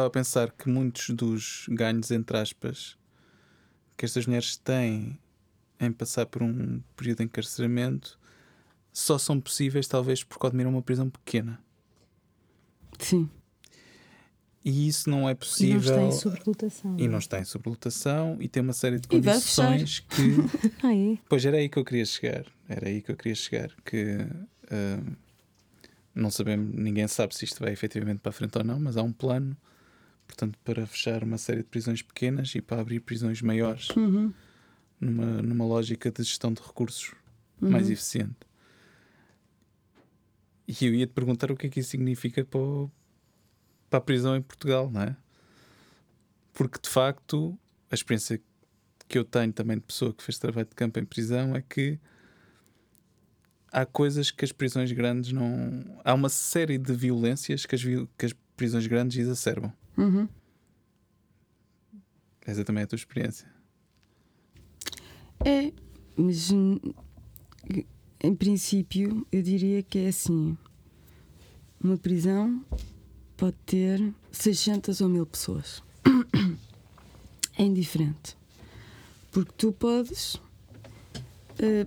Estava 0.00 0.06
a 0.06 0.10
pensar 0.10 0.50
que 0.52 0.68
muitos 0.68 1.10
dos 1.10 1.66
ganhos, 1.68 2.10
entre 2.10 2.36
aspas, 2.38 2.96
que 3.96 4.04
estas 4.04 4.26
mulheres 4.26 4.56
têm 4.56 5.18
em 5.78 5.92
passar 5.92 6.26
por 6.26 6.42
um 6.42 6.80
período 6.96 7.18
de 7.18 7.24
encarceramento 7.24 8.18
só 8.92 9.18
são 9.18 9.40
possíveis, 9.40 9.86
talvez, 9.86 10.24
porque 10.24 10.46
admiram 10.46 10.70
uma 10.70 10.82
prisão 10.82 11.08
pequena. 11.08 11.60
Sim. 12.98 13.28
E 14.64 14.88
isso 14.88 15.08
não 15.08 15.28
é 15.28 15.34
possível. 15.34 15.94
E 15.94 15.96
não 15.96 16.02
está 16.02 16.02
em 16.02 16.12
sobrelotação. 16.12 16.96
E 16.98 17.08
não 17.08 17.18
está 17.18 17.40
em 17.40 17.44
sobrelotação 17.44 18.36
e 18.40 18.48
tem 18.48 18.62
uma 18.62 18.72
série 18.74 18.98
de 18.98 19.08
condições 19.08 20.00
que. 20.00 20.36
ah, 20.82 20.94
é? 20.94 21.18
Pois 21.28 21.44
era 21.44 21.56
aí 21.56 21.68
que 21.68 21.78
eu 21.78 21.84
queria 21.84 22.04
chegar. 22.04 22.44
Era 22.68 22.88
aí 22.88 23.00
que 23.00 23.10
eu 23.10 23.16
queria 23.16 23.34
chegar. 23.34 23.70
Que 23.84 24.16
uh, 24.16 25.16
não 26.14 26.30
sabemos, 26.30 26.74
ninguém 26.74 27.08
sabe 27.08 27.34
se 27.34 27.44
isto 27.44 27.60
vai 27.60 27.72
efetivamente 27.72 28.18
para 28.18 28.30
a 28.30 28.32
frente 28.32 28.58
ou 28.58 28.64
não, 28.64 28.78
mas 28.78 28.98
há 28.98 29.02
um 29.02 29.12
plano 29.12 29.56
portanto, 30.30 30.56
para 30.64 30.86
fechar 30.86 31.24
uma 31.24 31.36
série 31.36 31.58
de 31.58 31.68
prisões 31.68 32.02
pequenas 32.02 32.54
e 32.54 32.62
para 32.62 32.80
abrir 32.80 33.00
prisões 33.00 33.42
maiores 33.42 33.90
uhum. 33.90 34.32
numa, 35.00 35.42
numa 35.42 35.64
lógica 35.64 36.10
de 36.10 36.22
gestão 36.22 36.52
de 36.52 36.62
recursos 36.62 37.12
uhum. 37.60 37.70
mais 37.70 37.90
eficiente. 37.90 38.36
E 40.68 40.86
eu 40.86 40.94
ia 40.94 41.06
te 41.06 41.12
perguntar 41.12 41.50
o 41.50 41.56
que 41.56 41.66
é 41.66 41.70
que 41.70 41.80
isso 41.80 41.90
significa 41.90 42.44
para, 42.44 42.60
o, 42.60 42.90
para 43.88 43.98
a 43.98 44.00
prisão 44.00 44.36
em 44.36 44.42
Portugal, 44.42 44.88
não 44.88 45.02
é? 45.02 45.16
Porque 46.52 46.78
de 46.80 46.88
facto 46.88 47.58
a 47.90 47.94
experiência 47.94 48.40
que 49.08 49.18
eu 49.18 49.24
tenho 49.24 49.52
também 49.52 49.78
de 49.78 49.82
pessoa 49.82 50.14
que 50.14 50.22
fez 50.22 50.38
trabalho 50.38 50.68
de 50.68 50.76
campo 50.76 51.00
em 51.00 51.04
prisão 51.04 51.56
é 51.56 51.62
que 51.62 51.98
há 53.72 53.84
coisas 53.84 54.30
que 54.30 54.44
as 54.44 54.52
prisões 54.52 54.92
grandes 54.92 55.32
não. 55.32 56.00
Há 56.04 56.14
uma 56.14 56.28
série 56.28 56.78
de 56.78 56.92
violências 56.92 57.66
que 57.66 57.74
as, 57.74 57.82
que 57.82 58.26
as 58.26 58.32
prisões 58.56 58.86
grandes 58.86 59.18
exacerbam. 59.18 59.72
Uhum. 60.00 60.26
Essa 62.40 62.64
também 62.64 62.80
é 62.80 62.84
a 62.84 62.86
tua 62.86 62.96
experiência. 62.96 63.46
É, 65.44 65.70
mas 66.16 66.50
hum, 66.50 66.78
em 68.22 68.34
princípio 68.34 69.26
eu 69.30 69.42
diria 69.42 69.82
que 69.82 69.98
é 69.98 70.08
assim: 70.08 70.56
uma 71.78 71.98
prisão 71.98 72.64
pode 73.36 73.56
ter 73.66 74.14
600 74.32 75.02
ou 75.02 75.08
1000 75.10 75.26
pessoas. 75.26 75.82
É 77.58 77.62
indiferente. 77.62 78.38
Porque 79.30 79.52
tu 79.58 79.70
podes 79.70 80.36
uh, 80.36 81.86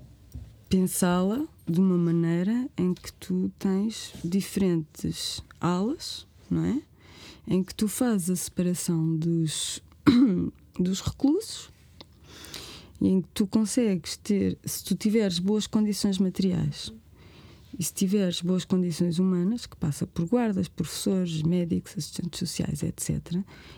pensá-la 0.70 1.48
de 1.68 1.80
uma 1.80 1.98
maneira 1.98 2.70
em 2.78 2.94
que 2.94 3.12
tu 3.14 3.52
tens 3.58 4.14
diferentes 4.24 5.44
alas, 5.60 6.28
não 6.48 6.64
é? 6.64 6.82
Em 7.48 7.64
que 7.64 7.74
tu 7.76 7.88
fazes 7.88 8.30
a 8.30 8.36
separação 8.36 9.16
dos, 9.16 9.82
dos 10.80 11.02
reclusos 11.02 11.70
e 13.02 13.08
em 13.08 13.22
que 13.22 13.28
tu 13.34 13.46
consegues 13.46 14.18
ter, 14.18 14.58
se 14.64 14.84
tu 14.84 14.96
tiveres 14.96 15.40
boas 15.40 15.68
condições 15.68 16.18
materiais 16.18 16.94
e 17.78 17.84
se 17.84 17.94
tiveres 17.94 18.42
boas 18.42 18.64
condições 18.66 19.20
humanas, 19.20 19.66
que 19.66 19.76
passa 19.76 20.06
por 20.06 20.26
guardas, 20.26 20.68
professores, 20.68 21.42
médicos, 21.42 21.94
assistentes 21.98 22.40
sociais, 22.40 22.84
etc., 22.84 23.20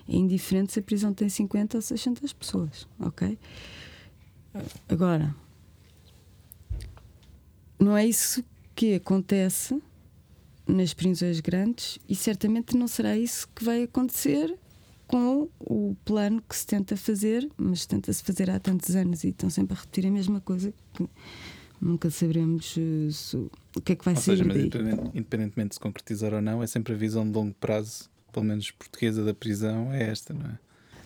é 0.08 0.16
indiferente 0.16 0.74
se 0.74 0.80
a 0.80 0.84
prisão 0.84 1.14
tem 1.14 1.30
50 1.30 1.78
ou 1.78 1.82
600 1.82 2.34
pessoas, 2.34 2.88
ok? 3.00 3.40
Agora, 4.90 5.36
não 7.80 7.96
é 7.96 8.06
isso 8.06 8.44
que 8.76 8.96
acontece 8.96 9.82
nas 10.68 10.94
prisões 10.94 11.40
grandes 11.40 12.00
e 12.08 12.16
certamente 12.16 12.76
não 12.76 12.88
será 12.88 13.18
isso 13.18 13.48
que 13.56 13.64
vai 13.64 13.84
acontecer 13.84 14.58
com 15.08 15.48
o 15.60 15.96
plano 16.04 16.42
que 16.48 16.56
se 16.56 16.66
tenta 16.66 16.98
fazer, 16.98 17.48
mas 17.58 17.86
tenta-se 17.86 18.24
fazer 18.24 18.50
há 18.50 18.60
tantos 18.60 18.96
anos 18.96 19.24
e 19.24 19.30
estão 19.30 19.50
sempre 19.50 19.78
a 19.78 19.80
repetir 19.80 20.08
a 20.08 20.12
mesma 20.12 20.42
coisa 20.42 20.74
que 20.94 21.08
nunca 21.80 22.10
saberemos 22.10 22.76
uh, 22.78 23.12
se, 23.12 23.38
o 23.38 23.82
que 23.84 23.94
é 23.94 23.96
que 23.96 24.04
vai 24.04 24.16
ser. 24.16 24.40
Independentemente 25.14 25.70
de 25.70 25.76
se 25.76 25.80
concretizar 25.80 26.34
ou 26.34 26.42
não, 26.42 26.64
é 26.64 26.68
sempre 26.68 26.94
a 26.94 26.98
visão 26.98 27.26
de 27.26 27.32
longo 27.32 27.54
prazo, 27.54 28.10
pelo 28.34 28.46
menos 28.46 28.72
portuguesa 28.72 29.24
da 29.24 29.34
prisão, 29.34 29.94
é 29.94 30.10
esta, 30.10 30.34
não 30.34 30.46
é? 30.46 30.60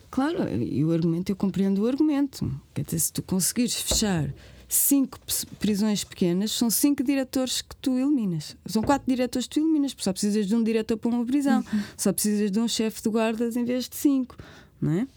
Claro, 0.09 0.49
e 0.49 0.83
o 0.83 0.91
argumento, 0.91 1.31
eu 1.31 1.35
compreendo 1.35 1.83
o 1.83 1.87
argumento. 1.87 2.51
Quer 2.73 2.83
dizer, 2.83 2.99
se 2.99 3.13
tu 3.13 3.21
conseguires 3.21 3.75
fechar 3.75 4.33
cinco 4.69 5.19
prisões 5.57 6.03
pequenas, 6.03 6.51
são 6.51 6.69
cinco 6.69 7.03
diretores 7.03 7.61
que 7.61 7.75
tu 7.77 7.97
eliminas. 7.97 8.55
São 8.67 8.83
quatro 8.83 9.07
diretores 9.07 9.47
que 9.47 9.55
tu 9.55 9.59
eliminas, 9.59 9.93
porque 9.93 10.03
só 10.03 10.13
precisas 10.13 10.45
de 10.45 10.55
um 10.55 10.63
diretor 10.63 10.95
para 10.95 11.09
uma 11.09 11.25
prisão, 11.25 11.59
uhum. 11.73 11.83
só 11.97 12.13
precisas 12.13 12.51
de 12.51 12.59
um 12.59 12.67
chefe 12.67 13.01
de 13.01 13.09
guardas 13.09 13.55
em 13.55 13.65
vez 13.65 13.89
de 13.89 13.95
cinco, 13.95 14.37
não 14.79 14.91
é? 14.91 15.07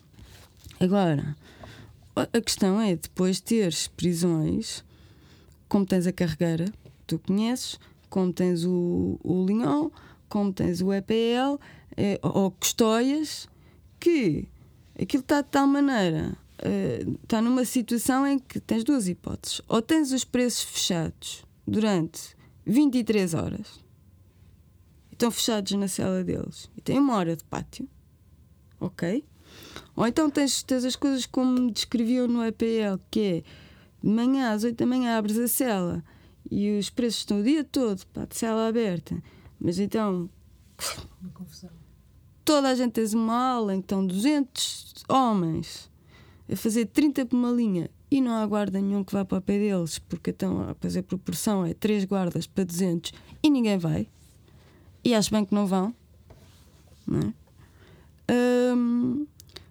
Agora, 0.81 1.37
a 2.17 2.41
questão 2.41 2.81
é 2.81 2.97
depois 2.97 3.41
teres 3.41 3.89
prisões, 3.89 4.83
como 5.69 5.85
tens 5.85 6.07
a 6.07 6.13
Carregueira, 6.13 6.73
tu 7.07 7.19
conheces, 7.19 7.79
como 8.09 8.33
tens 8.33 8.65
o, 8.65 9.21
o 9.23 9.45
Linhão, 9.47 9.93
como 10.29 10.53
tens 10.53 10.81
o 10.81 10.93
EPL, 10.93 11.61
é, 11.97 12.19
ou 12.23 12.51
Custóias, 12.53 13.49
que 14.01 14.49
aquilo 15.01 15.23
está 15.23 15.43
de 15.43 15.49
tal 15.49 15.67
maneira 15.67 16.37
está 17.23 17.39
uh, 17.39 17.43
numa 17.43 17.65
situação 17.65 18.27
em 18.27 18.39
que 18.39 18.61
tens 18.61 18.85
duas 18.85 19.09
hipóteses. 19.09 19.61
Ou 19.69 19.83
tens 19.83 20.13
os 20.13 20.25
preços 20.25 20.63
fechados 20.63 21.45
durante 21.67 22.37
23 22.65 23.35
horas, 23.35 23.81
estão 25.11 25.31
fechados 25.31 25.73
na 25.73 25.89
cela 25.89 26.23
deles, 26.23 26.71
e 26.77 26.81
têm 26.81 26.99
uma 26.99 27.17
hora 27.17 27.37
de 27.37 27.45
pátio, 27.45 27.89
ok? 28.81 29.25
Ou 29.95 30.07
então 30.07 30.31
tens, 30.31 30.63
tens 30.63 30.85
as 30.85 30.97
coisas 30.97 31.27
como 31.27 31.71
descreviam 31.71 32.27
no 32.27 32.45
EPL, 32.45 32.99
que 33.11 33.21
é 33.21 33.43
de 34.03 34.11
manhã 34.11 34.53
às 34.53 34.65
8 34.65 34.77
da 34.77 34.87
manhã 34.87 35.17
abres 35.17 35.39
a 35.39 35.47
cela 35.47 36.03
e 36.51 36.79
os 36.79 36.91
preços 36.91 37.21
estão 37.21 37.41
o 37.41 37.43
dia 37.43 37.63
todo, 37.63 38.05
pá, 38.07 38.25
de 38.25 38.37
cela 38.37 38.69
aberta. 38.69 39.23
Mas 39.61 39.79
então. 39.79 40.29
Uma 41.21 41.31
confusão. 41.33 41.71
Toda 42.45 42.71
a 42.71 42.75
gente 42.75 42.93
tem 42.93 43.05
uma 43.15 43.53
aula, 43.53 43.75
então 43.75 44.05
200 44.05 45.05
homens 45.09 45.92
a 46.53 46.57
fazer 46.57 46.87
30 46.87 47.27
por 47.27 47.37
uma 47.37 47.51
linha 47.51 47.91
e 48.11 48.21
não 48.21 48.33
há 48.33 48.47
guarda 48.47 48.81
nenhum 48.81 49.03
que 49.03 49.13
vá 49.13 49.25
para 49.25 49.39
o 49.39 49.41
pé 49.41 49.59
deles, 49.59 49.99
porque 49.99 50.31
então 50.31 50.69
a 50.69 50.75
fazer 50.75 51.03
proporção 51.03 51.65
é 51.65 51.73
3 51.73 52.05
guardas 52.05 52.47
para 52.47 52.65
200 52.65 53.13
e 53.43 53.51
ninguém 53.51 53.79
vai. 53.79 54.07
E 55.03 55.15
acho 55.15 55.31
bem 55.31 55.45
que 55.45 55.55
não 55.55 55.67
vão. 55.67 55.95
Não 57.07 57.21
é? 57.21 58.75
Hum, 58.75 59.27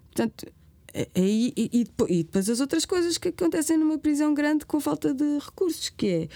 portanto, 0.08 0.48
é, 0.94 1.08
é, 1.15 1.22
e, 1.22 1.54
e, 1.56 1.70
e, 1.72 1.84
depois, 1.84 2.12
e, 2.12 2.24
depois, 2.24 2.50
as 2.50 2.60
outras 2.60 2.86
coisas 2.86 3.17
que 3.17 3.30
acontecem 3.30 3.78
numa 3.78 3.98
prisão 3.98 4.34
grande 4.34 4.65
com 4.65 4.80
falta 4.80 5.13
de 5.13 5.39
recursos, 5.39 5.89
que 5.89 6.08
é, 6.08 6.28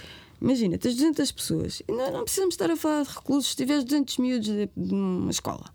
imagina, 0.42 0.78
tens 0.78 0.96
200 0.96 1.32
pessoas, 1.32 1.82
não, 1.90 2.12
não 2.12 2.24
precisamos 2.24 2.54
estar 2.54 2.72
a 2.72 2.76
falar 2.78 3.04
de 3.04 3.10
recursos, 3.10 3.52
se 3.52 3.58
tiveres 3.58 3.84
200 3.84 4.18
miúdos 4.18 4.50
numa 4.76 5.32
escola, 5.32 5.75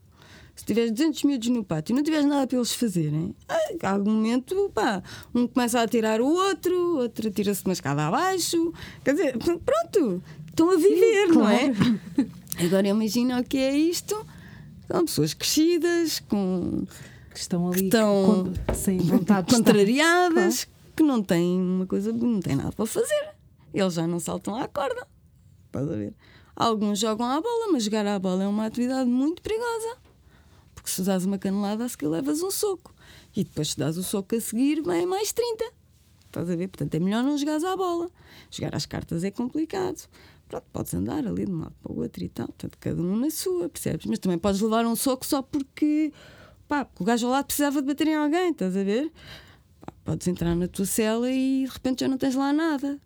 se 0.54 0.64
tiveres 0.64 0.90
200 0.92 1.24
miúdos 1.24 1.48
no 1.48 1.64
pátio 1.64 1.92
e 1.92 1.96
não 1.96 2.02
tiveres 2.02 2.26
nada 2.26 2.46
para 2.46 2.56
eles 2.56 2.72
fazerem, 2.72 3.34
a 3.82 3.90
algum 3.90 4.10
momento, 4.10 4.70
pá, 4.74 5.02
um 5.34 5.46
começa 5.46 5.80
a 5.80 5.88
tirar 5.88 6.20
o 6.20 6.26
outro, 6.26 6.98
outro 6.98 7.28
atira-se 7.28 7.64
uma 7.64 7.72
escada 7.72 8.06
abaixo, 8.06 8.72
quer 9.04 9.14
dizer, 9.14 9.38
pronto, 9.38 10.22
estão 10.48 10.70
a 10.70 10.76
viver, 10.76 11.28
Sim, 11.28 11.34
não 11.34 11.48
é? 11.48 11.72
Agora 12.64 12.88
imagina 12.88 13.40
o 13.40 13.44
que 13.44 13.58
é 13.58 13.76
isto, 13.76 14.26
são 14.86 15.04
pessoas 15.04 15.34
crescidas, 15.34 16.20
com 16.20 16.84
que 17.32 17.38
estão 17.38 17.68
ali 17.68 17.78
que 17.78 17.84
estão 17.84 18.52
com, 18.66 18.74
sem 18.74 18.98
vontade 18.98 19.54
contrariadas, 19.54 20.66
que 20.96 21.02
não 21.02 21.22
têm 21.22 21.60
uma 21.60 21.86
coisa, 21.86 22.12
não 22.12 22.40
têm 22.40 22.56
nada 22.56 22.72
para 22.72 22.86
fazer. 22.86 23.34
Eles 23.72 23.94
já 23.94 24.06
não 24.06 24.18
saltam 24.18 24.56
à 24.56 24.66
corda. 24.66 25.06
Pode 25.70 25.88
ver. 25.88 26.14
Alguns 26.56 26.98
jogam 26.98 27.26
à 27.26 27.40
bola, 27.40 27.72
mas 27.72 27.84
jogar 27.84 28.06
à 28.06 28.18
bola 28.18 28.44
é 28.44 28.48
uma 28.48 28.66
atividade 28.66 29.08
muito 29.08 29.40
perigosa. 29.40 29.96
Porque 30.90 31.02
se 31.02 31.02
dás 31.02 31.24
uma 31.24 31.38
canelada, 31.38 31.84
a 31.84 31.88
seguir 31.88 32.08
levas 32.08 32.42
um 32.42 32.50
soco. 32.50 32.92
E 33.34 33.44
depois, 33.44 33.70
se 33.70 33.78
dás 33.78 33.96
o 33.96 34.02
soco 34.02 34.34
a 34.34 34.40
seguir, 34.40 34.82
vem 34.82 35.06
mais 35.06 35.32
30. 35.32 35.64
Estás 36.26 36.50
a 36.50 36.56
ver? 36.56 36.66
Portanto, 36.66 36.94
é 36.94 36.98
melhor 36.98 37.22
não 37.22 37.38
jogares 37.38 37.62
à 37.62 37.76
bola. 37.76 38.10
Jogar 38.50 38.74
às 38.74 38.86
cartas 38.86 39.22
é 39.22 39.30
complicado. 39.30 40.08
Pronto, 40.48 40.64
podes 40.72 40.92
andar 40.94 41.24
ali 41.24 41.46
de 41.46 41.52
um 41.52 41.60
lado 41.60 41.74
para 41.80 41.92
o 41.92 42.00
outro 42.00 42.24
e 42.24 42.28
tal. 42.28 42.48
Portanto, 42.48 42.76
cada 42.80 43.00
um 43.00 43.16
na 43.16 43.30
sua, 43.30 43.68
percebes? 43.68 44.06
Mas 44.06 44.18
também 44.18 44.36
podes 44.36 44.60
levar 44.60 44.84
um 44.84 44.96
soco 44.96 45.24
só 45.24 45.42
porque 45.42 46.12
pá, 46.66 46.88
o 46.98 47.04
gajo 47.04 47.26
ao 47.26 47.32
lado 47.32 47.46
precisava 47.46 47.80
de 47.80 47.86
bater 47.86 48.08
em 48.08 48.16
alguém, 48.16 48.50
estás 48.50 48.76
a 48.76 48.82
ver? 48.82 49.12
Pá, 49.80 49.92
podes 50.04 50.26
entrar 50.26 50.56
na 50.56 50.66
tua 50.66 50.86
cela 50.86 51.30
e 51.30 51.66
de 51.66 51.72
repente 51.72 52.00
já 52.00 52.08
não 52.08 52.18
tens 52.18 52.34
lá 52.34 52.52
nada. 52.52 53.00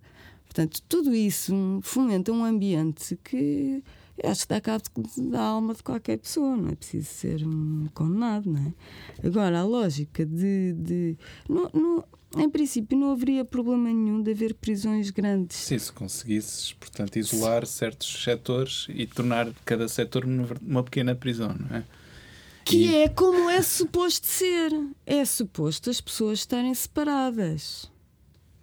Portanto, 0.46 0.80
tudo 0.88 1.14
isso 1.14 1.52
fomenta 1.82 2.32
um 2.32 2.44
ambiente 2.44 3.18
que 3.22 3.82
acho 4.22 4.42
que 4.42 4.48
dá 4.48 4.60
cabo 4.60 4.84
da 5.16 5.40
alma 5.40 5.74
de 5.74 5.82
qualquer 5.82 6.18
pessoa, 6.18 6.56
não 6.56 6.68
é 6.68 6.74
preciso 6.74 7.06
ser 7.06 7.46
um 7.46 7.88
condenado, 7.94 8.50
não 8.50 8.60
é? 8.60 9.26
Agora, 9.26 9.60
a 9.60 9.64
lógica 9.64 10.24
de. 10.24 10.72
de 10.74 11.16
não, 11.48 11.70
não, 11.72 12.04
em 12.36 12.50
princípio, 12.50 12.98
não 12.98 13.12
haveria 13.12 13.44
problema 13.44 13.88
nenhum 13.88 14.22
de 14.22 14.32
haver 14.32 14.54
prisões 14.54 15.10
grandes. 15.10 15.56
Sim, 15.56 15.78
se 15.78 15.92
conseguisses, 15.92 16.72
portanto, 16.72 17.16
isolar 17.16 17.64
certos 17.64 18.24
setores 18.24 18.86
e 18.88 19.06
tornar 19.06 19.52
cada 19.64 19.86
setor 19.88 20.24
uma 20.24 20.82
pequena 20.82 21.14
prisão, 21.14 21.54
não 21.54 21.76
é? 21.76 21.84
Que 22.64 22.86
e... 22.86 22.94
é 22.96 23.08
como 23.08 23.50
é 23.50 23.62
suposto 23.62 24.26
ser. 24.26 24.72
É 25.06 25.24
suposto 25.24 25.90
as 25.90 26.00
pessoas 26.00 26.40
estarem 26.40 26.74
separadas. 26.74 27.92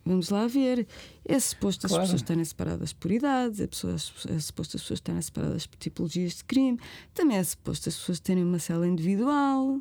Vamos 0.06 0.30
lá 0.30 0.48
ver. 0.48 0.88
É 1.24 1.40
suposto 1.40 1.88
claro. 1.88 2.02
as 2.02 2.08
pessoas 2.08 2.22
estarem 2.22 2.44
separadas 2.44 2.94
por 2.94 3.12
idades, 3.12 3.60
é, 3.60 3.68
pessoas, 3.68 4.12
é 4.28 4.40
suposto 4.40 4.78
as 4.78 4.82
pessoas 4.82 4.98
estarem 4.98 5.22
separadas 5.22 5.68
por 5.68 5.78
tipologias 5.78 6.38
de 6.38 6.44
crime, 6.44 6.80
também 7.14 7.38
é 7.38 7.44
suposto 7.44 7.90
as 7.90 7.96
pessoas 7.96 8.20
terem 8.20 8.44
uma 8.44 8.60
cela 8.60 8.88
individual. 8.88 9.80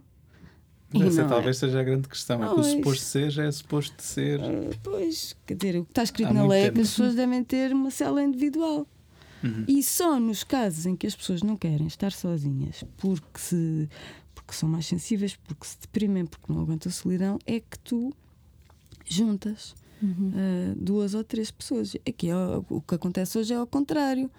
Essa 0.92 1.24
talvez 1.24 1.56
é. 1.56 1.61
seja 1.61 1.80
a 1.80 1.85
grande 1.85 2.09
questão. 2.09 2.38
Pois. 2.38 2.50
É 2.50 2.54
que 2.54 2.61
o 2.61 2.64
suposto 2.64 3.04
seja 3.04 3.44
é 3.44 3.52
suposto 3.52 4.02
ser. 4.02 4.40
Uh, 4.40 4.76
pois, 4.83 5.37
quer 5.46 5.54
dizer, 5.54 5.76
o 5.78 5.85
que 5.85 5.92
está 5.92 6.02
escrito 6.02 6.30
Há 6.30 6.35
na 6.35 6.46
lei 6.46 6.64
é 6.64 6.70
que 6.70 6.80
as 6.80 6.90
pessoas 6.90 7.14
devem 7.14 7.44
ter 7.44 7.72
uma 7.72 7.90
cela 7.90 8.22
individual. 8.22 8.87
Uhum. 9.42 9.64
E 9.66 9.83
só 9.83 10.18
nos 10.18 10.44
casos 10.44 10.85
em 10.87 10.96
que 10.96 11.06
as 11.06 11.14
pessoas 11.14 11.42
não 11.42 11.56
querem 11.56 11.87
estar 11.87 12.12
sozinhas 12.12 12.85
porque, 12.98 13.38
se, 13.38 13.88
porque 14.35 14.52
são 14.52 14.68
mais 14.68 14.85
sensíveis, 14.85 15.37
porque 15.37 15.66
se 15.66 15.80
deprimem, 15.80 16.26
porque 16.26 16.52
não 16.52 16.61
aguentam 16.61 16.90
a 16.90 16.92
solidão, 16.92 17.38
é 17.46 17.61
que 17.61 17.78
tu 17.78 18.12
juntas 19.06 19.74
uhum. 20.02 20.30
uh, 20.30 20.74
duas 20.76 21.14
ou 21.14 21.24
três 21.24 21.50
pessoas. 21.50 21.94
Aqui 22.06 22.30
é, 22.30 22.34
o 22.68 22.80
que 22.80 22.94
acontece 22.94 23.38
hoje 23.38 23.52
é 23.52 23.56
ao 23.56 23.66
contrário. 23.66 24.30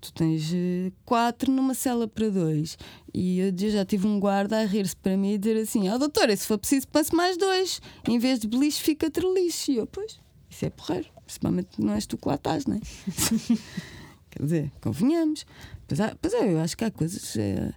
Tu 0.00 0.12
tens 0.12 0.52
uh, 0.52 0.92
quatro 1.04 1.50
numa 1.52 1.74
cela 1.74 2.08
para 2.08 2.28
dois. 2.28 2.76
E 3.14 3.38
eu, 3.38 3.52
já 3.56 3.84
tive 3.84 4.06
um 4.06 4.18
guarda 4.18 4.58
a 4.58 4.64
rir-se 4.64 4.96
para 4.96 5.16
mim 5.16 5.34
e 5.34 5.38
dizer 5.38 5.60
assim: 5.60 5.88
Ó 5.88 5.94
oh, 5.94 5.98
doutora, 5.98 6.36
se 6.36 6.46
for 6.46 6.58
preciso, 6.58 6.88
passe 6.88 7.14
mais 7.14 7.36
dois. 7.36 7.80
Em 8.08 8.18
vez 8.18 8.40
de 8.40 8.48
beliche, 8.48 8.82
fica 8.82 9.08
treliche. 9.10 9.72
E 9.72 9.76
eu, 9.76 9.86
pois, 9.86 10.18
isso 10.50 10.64
é 10.64 10.70
porreiro. 10.70 11.08
Principalmente 11.24 11.80
não 11.80 11.94
és 11.94 12.04
tu 12.04 12.18
que 12.18 12.26
lá 12.26 12.34
estás, 12.34 12.66
não 12.66 12.76
é? 12.76 12.80
Quer 14.30 14.42
dizer, 14.42 14.72
convenhamos. 14.80 15.46
Pois, 15.86 16.00
há, 16.00 16.16
pois 16.20 16.34
é, 16.34 16.52
eu 16.52 16.58
acho 16.58 16.76
que 16.76 16.84
há 16.84 16.90
coisas. 16.90 17.36
É, 17.36 17.72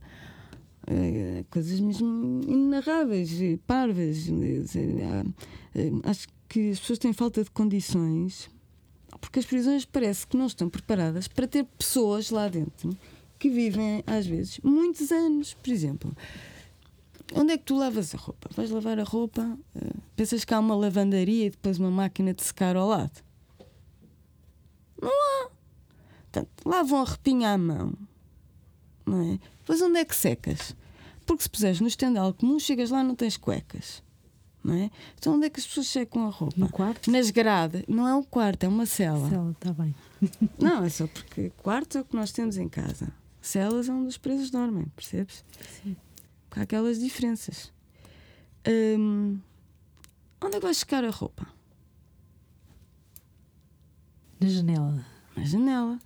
é, 0.88 1.46
coisas 1.50 1.80
mesmo 1.80 2.42
inenarráveis, 2.48 3.32
parvas. 3.68 4.28
É, 5.76 6.10
acho 6.10 6.28
que 6.48 6.72
as 6.72 6.80
pessoas 6.80 7.00
têm 7.00 7.14
falta 7.14 7.44
de 7.44 7.52
condições 7.52 8.50
porque 9.20 9.40
as 9.40 9.46
prisões 9.46 9.86
parece 9.86 10.28
que 10.28 10.38
não 10.38 10.46
estão 10.46 10.70
preparadas 10.70 11.28
para 11.28 11.48
ter 11.48 11.64
pessoas 11.78 12.30
lá 12.30 12.48
dentro 12.48 12.96
que 13.38 13.50
vivem, 13.50 14.04
às 14.06 14.26
vezes, 14.26 14.60
muitos 14.64 15.12
anos. 15.12 15.54
Por 15.54 15.70
exemplo, 15.72 16.16
onde 17.34 17.54
é 17.54 17.58
que 17.58 17.64
tu 17.64 17.76
lavas 17.76 18.14
a 18.14 18.18
roupa? 18.18 18.50
Vais 18.56 18.70
lavar 18.70 19.00
a 19.00 19.04
roupa, 19.04 19.42
uh, 19.76 20.02
pensas 20.16 20.46
que 20.46 20.54
há 20.54 20.60
uma 20.60 20.76
lavandaria 20.76 21.48
e 21.48 21.50
depois 21.50 21.80
uma 21.80 21.92
máquina 21.92 22.34
de 22.34 22.44
secar 22.44 22.76
ao 22.76 22.88
lado? 22.88 23.24
Não 25.02 25.10
há. 25.10 25.50
Portanto, 26.32 26.50
lavam 26.66 27.02
a 27.02 27.06
repinha 27.06 27.54
à 27.54 27.58
mão. 27.58 27.94
Não 29.06 29.34
é? 29.34 29.40
Pois 29.66 29.82
onde 29.82 30.00
é 30.00 30.06
que 30.06 30.16
secas? 30.16 30.76
Porque 31.26 31.44
se 31.44 31.50
puseres 31.50 31.80
no 31.80 31.88
estendal 31.88 32.34
comum, 32.34 32.60
chegas 32.60 32.90
lá 32.90 33.04
não 33.04 33.16
tens 33.16 33.38
cuecas. 33.38 34.04
Não 34.66 34.74
é? 34.74 34.90
Então 35.16 35.36
onde 35.36 35.46
é 35.46 35.50
que 35.52 35.60
as 35.60 35.68
pessoas 35.68 35.86
secam 35.86 36.26
a 36.26 36.32
roupa? 36.32 36.56
No 36.58 36.68
quarto? 36.68 37.12
Nas 37.12 37.30
grades. 37.30 37.84
Não 37.88 38.08
é 38.08 38.16
um 38.16 38.24
quarto, 38.24 38.64
é 38.64 38.68
uma 38.68 38.88
cela. 38.88 39.30
Cela, 39.30 39.52
está 39.52 39.72
bem. 39.72 39.94
não, 40.58 40.84
é 40.84 40.90
só 40.90 41.06
porque 41.06 41.52
quarto 41.52 42.00
é 42.00 42.02
o 42.02 42.06
que 42.06 42.16
nós 42.16 42.32
temos 42.32 42.58
em 42.58 42.68
casa. 42.68 43.14
Celas 43.40 43.88
é 43.88 43.92
onde 43.92 44.08
os 44.08 44.18
presos 44.18 44.50
dormem, 44.50 44.88
percebes? 44.96 45.46
Sim. 45.84 45.96
Há 46.50 46.62
aquelas 46.62 46.98
diferenças. 46.98 47.72
Hum, 48.68 49.38
onde 50.42 50.56
é 50.56 50.60
que 50.60 50.66
vais 50.66 50.78
secar 50.78 51.06
a 51.06 51.12
roupa? 51.12 51.46
Na 54.40 54.48
janela. 54.48 55.06
Na 55.38 55.44
janela. 55.44 56.00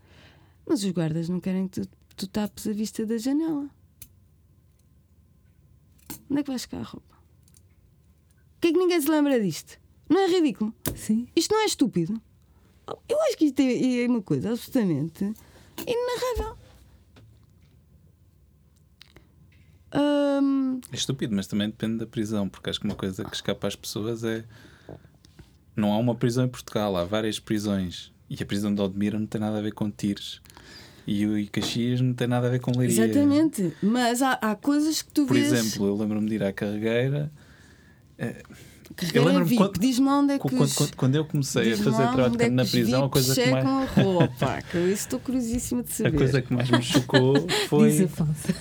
Mas 0.67 0.83
os 0.83 0.91
guardas 0.91 1.29
não 1.29 1.39
querem 1.39 1.69
que 1.69 1.79
tu, 1.79 1.89
tu 2.17 2.27
tapes 2.27 2.67
a 2.67 2.73
vista 2.73 3.05
da 3.05 3.17
janela. 3.17 3.69
Onde 6.29 6.41
é 6.41 6.43
que 6.43 6.49
vais 6.49 6.63
ficar 6.63 6.79
a 6.79 6.83
roupa? 6.83 7.18
Por 8.59 8.61
que 8.61 8.67
é 8.67 8.71
que 8.73 8.77
ninguém 8.77 8.99
se 8.99 9.09
lembra 9.09 9.39
disto? 9.39 9.79
Não 10.09 10.19
é 10.19 10.27
ridículo? 10.27 10.73
Sim. 10.93 11.29
Isto 11.33 11.53
não 11.53 11.61
é 11.61 11.65
estúpido? 11.65 12.21
Eu 13.07 13.21
acho 13.21 13.37
que 13.37 13.45
isto 13.45 13.59
é, 13.61 14.03
é 14.03 14.07
uma 14.07 14.21
coisa 14.21 14.49
absolutamente 14.49 15.23
inenarrável. 15.87 16.57
Hum... 19.95 20.81
É 20.91 20.95
estúpido, 20.95 21.33
mas 21.33 21.47
também 21.47 21.69
depende 21.69 21.99
da 21.99 22.05
prisão, 22.05 22.49
porque 22.49 22.69
acho 22.69 22.81
que 22.81 22.85
uma 22.85 22.95
coisa 22.95 23.23
que 23.23 23.33
escapa 23.33 23.65
às 23.65 23.77
pessoas 23.77 24.25
é. 24.25 24.43
Não 25.73 25.93
há 25.93 25.97
uma 25.97 26.13
prisão 26.13 26.43
em 26.43 26.49
Portugal, 26.49 26.97
há 26.97 27.05
várias 27.05 27.39
prisões. 27.39 28.11
E 28.29 28.43
a 28.43 28.45
prisão 28.45 28.75
de 28.75 28.81
Odmira 28.81 29.17
não 29.17 29.25
tem 29.25 29.39
nada 29.39 29.57
a 29.57 29.61
ver 29.61 29.71
com 29.71 29.89
tiros. 29.89 30.41
E 31.07 31.25
o 31.25 31.49
Caxias 31.49 32.01
não 32.01 32.13
tem 32.13 32.27
nada 32.27 32.47
a 32.47 32.49
ver 32.49 32.59
com 32.59 32.77
Leiria. 32.77 33.05
Exatamente, 33.05 33.73
mas 33.81 34.21
há, 34.21 34.33
há 34.33 34.53
coisas 34.53 35.01
que 35.01 35.11
tu 35.11 35.25
Por 35.25 35.35
vês... 35.35 35.51
exemplo, 35.51 35.87
eu 35.87 35.95
lembro-me 35.95 36.27
de 36.27 36.35
ir 36.35 36.43
à 36.43 36.51
Carregueira. 36.51 37.31
Eu 39.13 39.23
lembro-me 39.23 39.55
quando, 39.55 40.31
é 40.31 40.39
que 40.39 40.49
quando, 40.49 40.75
quando, 40.75 40.95
quando 40.95 41.15
eu 41.15 41.25
comecei 41.25 41.73
a 41.73 41.77
fazer 41.77 42.37
de 42.37 42.43
é 42.43 42.49
na 42.49 42.65
prisão, 42.65 43.05
a 43.05 43.09
coisa 43.09 43.33
que 43.33 43.51
mais. 43.51 43.63
com 43.63 43.69
a 43.69 43.85
roupa, 43.85 44.61
que 44.63 44.77
eu 44.77 44.91
estou 44.91 45.19
curiosíssima 45.19 45.83
de 45.83 45.93
saber. 45.93 46.09
A 46.15 46.17
coisa 46.17 46.41
que 46.41 46.53
mais 46.53 46.69
me 46.69 46.81
chocou 46.81 47.35
foi. 47.69 48.09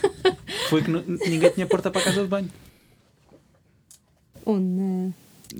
foi 0.69 0.83
que 0.83 0.91
ninguém 0.91 1.51
tinha 1.51 1.67
porta 1.67 1.91
para 1.91 2.03
a 2.03 2.05
casa 2.05 2.23
de 2.23 2.29
banho. 2.29 2.51
Na, 4.47 5.13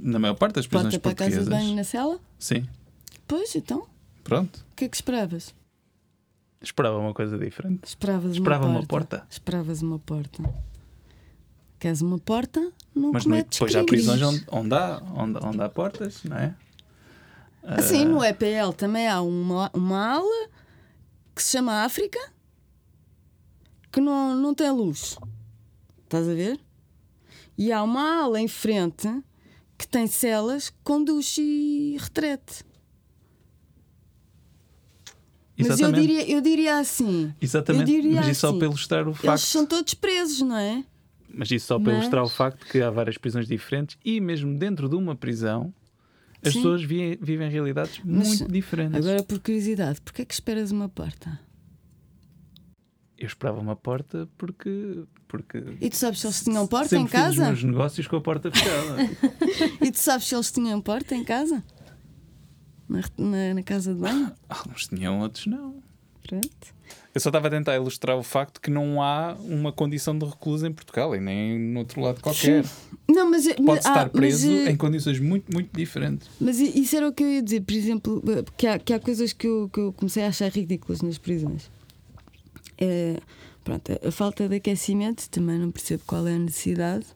na 0.03 0.19
maior 0.19 0.35
parte 0.35 0.57
das 0.57 0.67
prisões 0.67 0.95
porta 0.95 1.01
portuguesas. 1.01 1.01
Porta 1.01 1.17
para 1.17 1.27
a 1.27 1.31
casa 1.31 1.45
de 1.45 1.51
banho 1.51 1.77
na 1.77 1.85
cela? 1.85 2.21
Sim. 2.39 2.69
Pois, 3.27 3.55
então. 3.57 3.87
Pronto. 4.23 4.65
O 4.73 4.77
que 4.77 4.85
é 4.85 4.89
que 4.89 4.97
esperavas? 4.97 5.55
Esperava 6.61 6.99
uma 6.99 7.15
coisa 7.15 7.39
diferente. 7.39 7.85
Esperavas 7.85 8.33
Esperava 8.33 8.67
uma 8.67 8.85
porta. 8.85 9.17
Uma 9.17 9.21
porta. 9.21 9.27
Esperavas 9.31 9.83
uma 9.83 9.99
porta. 9.99 10.43
Queres 11.79 12.01
uma 12.01 12.19
porta? 12.19 12.73
Não 12.95 13.13
Mas 13.13 13.25
não, 13.25 13.37
depois 13.37 13.77
há 13.77 13.85
prisões 13.85 14.21
onde, 14.21 14.45
onde, 14.51 14.75
há, 14.75 15.03
onde, 15.15 15.39
onde 15.45 15.63
há 15.63 15.69
portas, 15.69 16.25
não 16.25 16.37
é? 16.37 16.55
Assim, 17.63 18.05
uh... 18.05 18.09
no 18.09 18.25
EPL 18.25 18.73
também 18.77 19.07
há 19.07 19.21
uma, 19.21 19.71
uma 19.73 20.15
ala 20.15 20.49
que 21.35 21.43
se 21.43 21.53
chama 21.53 21.85
África 21.85 22.19
que 23.93 24.01
não, 24.01 24.35
não 24.35 24.55
tem 24.55 24.71
luz. 24.71 25.17
Estás 26.05 26.29
a 26.29 26.35
ver? 26.35 26.59
E 27.57 27.73
há 27.73 27.83
uma 27.83 28.23
ala 28.23 28.41
em 28.41 28.49
frente 28.49 29.09
que 29.77 29.87
tem 29.87 30.07
celas 30.07 30.73
com 30.83 31.03
duche 31.03 31.43
e 31.43 31.97
retrete. 31.99 32.65
Mas 35.59 35.81
eu 35.81 35.93
diria, 35.93 36.31
eu 36.31 36.41
diria 36.41 36.79
assim. 36.79 37.35
Exatamente. 37.41 37.87
Diria 37.87 38.21
mas 38.21 38.29
isso 38.29 38.47
assim, 38.47 38.55
só 38.55 38.59
para 38.59 38.69
ilustrar 38.69 39.09
o 39.09 39.13
facto. 39.13 39.27
Eles 39.27 39.41
são 39.43 39.67
todos 39.67 39.95
presos, 39.95 40.41
não 40.41 40.57
é? 40.57 40.85
Mas 41.39 41.53
isso 41.53 41.69
só 41.69 41.79
para 41.79 41.93
mas... 41.93 42.01
ilustrar 42.01 42.25
o 42.25 42.29
facto 42.29 42.67
que 42.67 42.83
há 42.83 42.91
várias 42.91 43.17
prisões 43.17 43.47
diferentes 43.47 43.97
e 44.05 44.21
mesmo 44.21 44.59
dentro 44.59 44.89
de 44.89 44.97
uma 44.97 45.15
prisão 45.15 45.73
as 46.45 46.53
Sim. 46.53 46.59
pessoas 46.59 46.83
vivem, 46.83 47.17
vivem 47.21 47.49
realidades 47.49 48.01
mas, 48.05 48.41
muito 48.41 48.53
diferentes. 48.53 48.99
Agora, 48.99 49.23
por 49.23 49.39
curiosidade, 49.39 50.01
porquê 50.01 50.23
é 50.23 50.25
que 50.25 50.35
esperas 50.35 50.73
uma 50.73 50.89
porta? 50.89 51.39
Eu 53.17 53.27
esperava 53.27 53.61
uma 53.61 53.77
porta 53.77 54.29
porque. 54.37 55.05
porque 55.29 55.63
e 55.81 55.89
tu 55.89 55.97
sabes 55.97 56.21
se 56.21 56.27
eles 56.27 56.43
tinham 56.43 56.67
porta 56.67 56.97
em 56.97 57.07
casa? 57.07 57.29
Fiz 57.29 57.39
os 57.39 57.47
meus 57.47 57.65
negócios 57.65 58.07
com 58.09 58.17
a 58.17 58.21
porta 58.21 58.51
fechada. 58.51 58.97
e 59.81 59.93
tu 59.93 59.99
sabes 59.99 60.27
se 60.27 60.35
eles 60.35 60.51
tinham 60.51 60.81
porta 60.81 61.15
em 61.15 61.25
casa? 61.25 61.63
Na, 62.89 63.01
na, 63.17 63.55
na 63.55 63.63
casa 63.63 63.95
de 63.95 64.01
banho? 64.01 64.33
Alguns 64.49 64.89
tinham, 64.89 65.21
outros 65.21 65.47
não. 65.47 65.83
Pronto. 66.29 66.79
Eu 67.15 67.21
só 67.21 67.31
estava 67.31 67.49
a 67.49 67.51
tentar 67.51 67.75
ilustrar 67.75 68.17
o 68.17 68.23
facto 68.23 68.61
que 68.61 68.71
não 68.71 69.03
há 69.03 69.35
uma 69.41 69.73
condição 69.73 70.17
de 70.17 70.27
recluso 70.27 70.67
em 70.67 70.73
Portugal 70.73 71.17
e 71.17 71.21
nem 71.21 71.59
no 71.59 71.81
outro 71.81 72.01
lado 72.01 72.21
qualquer. 72.21 72.65
Não, 73.09 73.31
mas 73.31 73.47
pode 73.55 73.79
estar 73.79 74.07
ah, 74.07 74.09
preso 74.09 74.51
mas, 74.51 74.69
em 74.69 74.77
condições 74.77 75.19
muito, 75.19 75.53
muito 75.53 75.71
diferentes. 75.75 76.29
Mas 76.39 76.61
isso 76.61 76.95
era 76.95 77.09
o 77.09 77.13
que 77.13 77.25
eu 77.25 77.29
ia 77.29 77.43
dizer, 77.43 77.63
por 77.63 77.73
exemplo, 77.75 78.23
que 78.57 78.67
há, 78.67 78.79
que 78.79 78.93
há 78.93 79.01
coisas 79.01 79.33
que 79.33 79.47
eu, 79.47 79.71
que 79.73 79.81
eu 79.81 79.93
comecei 79.95 80.23
a 80.23 80.29
achar 80.29 80.51
ridículas 80.51 81.01
nas 81.01 81.17
prisões. 81.17 81.71
É, 82.77 83.19
pronto, 83.65 83.99
a 84.07 84.11
falta 84.11 84.47
de 84.47 84.57
aquecimento 84.57 85.29
também 85.31 85.59
não 85.59 85.71
percebo 85.71 86.03
qual 86.07 86.29
é 86.29 86.35
a 86.35 86.39
necessidade 86.39 87.07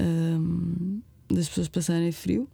um, 0.00 1.00
das 1.28 1.48
pessoas 1.48 1.68
passarem 1.68 2.12
frio. 2.12 2.48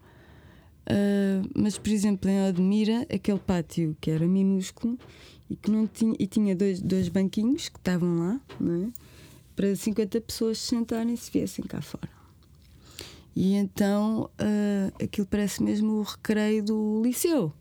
Uh, 0.88 1.46
mas, 1.54 1.76
por 1.76 1.90
exemplo, 1.90 2.30
em 2.30 2.48
Odmira, 2.48 3.06
aquele 3.12 3.40
pátio 3.40 3.96
que 4.00 4.10
era 4.10 4.26
minúsculo 4.26 4.98
e 5.48 5.56
que 5.56 5.70
não 5.70 5.86
tinha, 5.86 6.14
e 6.18 6.26
tinha 6.26 6.54
dois, 6.54 6.80
dois 6.80 7.08
banquinhos 7.08 7.68
que 7.68 7.78
estavam 7.78 8.18
lá 8.18 8.40
é? 8.60 8.88
para 9.54 9.74
50 9.74 10.20
pessoas 10.20 10.58
se 10.58 10.68
sentarem 10.68 11.16
se 11.16 11.30
viessem 11.30 11.64
cá 11.64 11.80
fora. 11.80 12.10
E 13.34 13.54
então 13.54 14.30
uh, 14.40 15.04
aquilo 15.04 15.26
parece 15.26 15.62
mesmo 15.62 15.94
o 15.94 16.02
recreio 16.02 16.64
do 16.64 17.02
liceu. 17.04 17.52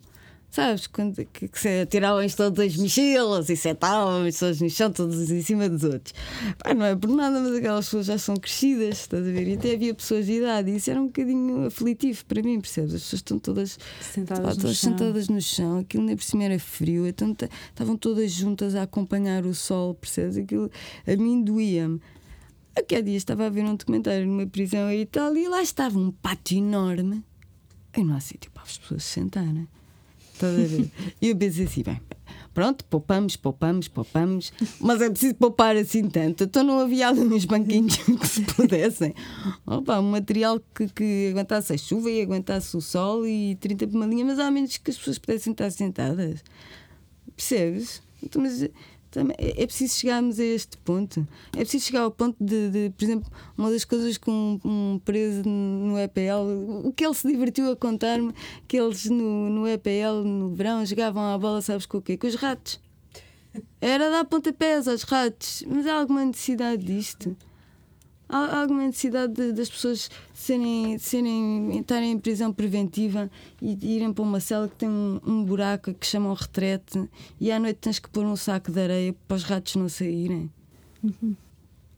Sabes? 0.56 0.88
Quando, 0.88 1.16
que, 1.26 1.50
que 1.50 1.86
tiravam 1.88 2.26
todas 2.30 2.68
as 2.68 2.78
mochilas 2.78 3.50
e 3.50 3.58
sentavam 3.58 4.20
as 4.20 4.36
pessoas 4.36 4.62
no 4.62 4.70
chão, 4.70 4.90
todos 4.90 5.30
em 5.30 5.42
cima 5.42 5.68
dos 5.68 5.84
outros. 5.84 6.14
Pá, 6.58 6.74
não 6.74 6.86
é 6.86 6.96
por 6.96 7.10
nada, 7.10 7.42
mas 7.42 7.56
aquelas 7.56 7.84
pessoas 7.84 8.06
já 8.06 8.18
são 8.18 8.38
crescidas, 8.38 9.02
estás 9.02 9.28
a 9.28 9.32
ver? 9.32 9.50
E 9.50 9.54
até 9.56 9.74
havia 9.74 9.94
pessoas 9.94 10.28
de 10.28 10.38
idade 10.38 10.72
e 10.72 10.78
isso 10.78 10.90
era 10.90 11.02
um 11.02 11.08
bocadinho 11.08 11.66
aflitivo 11.66 12.24
para 12.24 12.42
mim, 12.42 12.62
percebes? 12.62 12.94
As 12.94 13.02
pessoas 13.02 13.20
estão 13.20 13.38
todas 13.38 13.78
sentadas, 14.00 14.46
pá, 14.46 14.52
todas 14.52 14.64
no, 14.64 14.74
sentadas 14.76 15.28
no 15.28 15.42
chão, 15.42 15.80
aquilo 15.80 16.04
nem 16.04 16.16
por 16.16 16.24
cima 16.24 16.46
era 16.46 16.58
frio, 16.58 17.06
então 17.06 17.36
estavam 17.70 17.98
todas 17.98 18.32
juntas 18.32 18.76
a 18.76 18.84
acompanhar 18.84 19.46
o 19.46 19.54
sol, 19.54 19.94
percebes? 19.94 20.38
Aquilo 20.38 20.72
a 21.06 21.16
mim 21.18 21.44
doía-me. 21.44 22.00
Aqui 22.80 22.96
há 22.96 23.02
dias 23.02 23.18
estava 23.18 23.46
a 23.46 23.50
ver 23.50 23.66
um 23.66 23.76
documentário 23.76 24.26
numa 24.26 24.48
prisão 24.48 24.90
em 24.90 25.02
Itália 25.02 25.44
e 25.44 25.50
lá 25.50 25.62
estava 25.62 26.00
um 26.00 26.12
pátio 26.12 26.58
enorme 26.58 27.22
e 27.98 28.06
não 28.06 28.16
há 28.16 28.22
sítio 28.22 28.50
para 28.52 28.64
as 28.64 28.78
pessoas 28.78 29.04
se 29.04 29.16
sentarem. 29.16 29.68
E 31.22 31.30
eu 31.30 31.36
pensei 31.36 31.66
assim, 31.66 31.84
bem, 31.84 32.00
pronto, 32.54 32.86
poupamos, 32.86 33.36
poupamos, 33.36 33.88
poupamos, 33.88 34.54
mas 34.80 35.02
é 35.02 35.10
preciso 35.10 35.36
poupar 35.36 35.76
assim 35.76 36.10
tanto. 36.10 36.46
Então 36.46 36.64
não 36.64 36.80
havia 36.80 37.10
ali 37.10 37.22
uns 37.22 37.46
banquinhos 37.46 37.98
que 37.98 38.28
se 38.28 38.42
pudessem. 38.42 39.14
Opa, 39.66 40.00
um 40.00 40.12
material 40.12 40.60
que, 40.74 40.88
que 40.88 41.30
aguentasse 41.32 41.74
a 41.74 41.78
chuva 41.78 42.10
e 42.10 42.22
aguentasse 42.22 42.76
o 42.76 42.82
sol 42.82 43.26
e 43.28 43.56
30 43.56 43.88
por 43.88 43.96
uma 43.96 44.06
linha, 44.06 44.26
mas 44.26 44.40
ao 44.40 44.52
menos 44.52 44.78
que 44.78 44.90
as 44.90 44.98
pessoas 44.98 45.20
pudessem 45.20 45.52
estar 45.52 45.70
sentadas. 45.72 46.44
Percebes? 47.36 48.02
Então, 48.24 48.42
mas 48.42 48.68
é, 49.38 49.64
é 49.64 49.66
preciso 49.66 49.96
chegarmos 49.96 50.40
a 50.40 50.44
este 50.44 50.78
ponto. 50.78 51.28
É 51.56 51.60
preciso 51.60 51.86
chegar 51.86 52.02
ao 52.02 52.12
ponto 52.12 52.36
de, 52.44 52.70
de 52.70 52.90
por 52.92 53.04
exemplo, 53.04 53.32
uma 53.58 53.70
das 53.72 53.86
coisas 53.86 54.18
com 54.18 54.60
um, 54.64 54.70
um, 54.70 55.00
preso 55.00 55.48
no 55.48 55.98
EPL, 56.00 56.84
o 56.84 56.92
que 56.92 57.06
ele 57.06 57.14
se 57.14 57.28
divertiu 57.28 57.72
a 57.72 57.76
contar-me, 57.76 58.34
que 58.68 58.78
eles 58.78 59.06
no, 59.06 59.50
no 59.50 59.68
EPL, 59.68 60.24
no 60.24 60.54
verão, 60.54 60.86
jogavam 60.86 61.34
a 61.34 61.38
bola, 61.38 61.62
sabes 61.62 61.86
com 61.86 61.98
o 61.98 62.02
quê? 62.02 62.18
Com 62.18 62.28
os 62.28 62.36
ratos. 62.36 62.80
Era 63.80 64.10
dar 64.10 64.26
pontapés 64.26 64.88
aos 64.88 65.04
ratos. 65.04 65.64
Mas 65.68 65.88
há 65.88 65.96
alguma 65.96 66.26
necessidade 66.26 66.84
disto? 66.84 67.36
Há 68.28 68.62
alguma 68.62 68.84
necessidade 68.84 69.34
de, 69.34 69.54
das 69.54 69.70
pessoas 69.70 70.10
serem, 70.34 70.98
serem, 70.98 71.78
estarem 71.80 72.12
em 72.12 72.20
prisão 72.20 72.52
preventiva 72.52 73.30
e 73.62 73.78
irem 73.96 74.12
para 74.12 74.24
uma 74.24 74.40
cela 74.40 74.68
que 74.68 74.76
tem 74.76 74.90
um, 74.90 75.20
um, 75.26 75.44
buraco 75.44 75.94
que 75.94 76.08
chamam 76.08 76.34
retrete 76.34 77.08
e 77.40 77.52
à 77.52 77.60
noite 77.60 77.78
tens 77.78 78.00
que 78.00 78.10
pôr 78.10 78.26
um 78.26 78.36
saco 78.36 78.72
de 78.72 78.80
areia 78.82 79.16
para 79.28 79.38
os 79.38 79.44
ratos 79.44 79.76
não 79.76 79.88
saírem? 79.88 80.50
Uhum. 81.04 81.36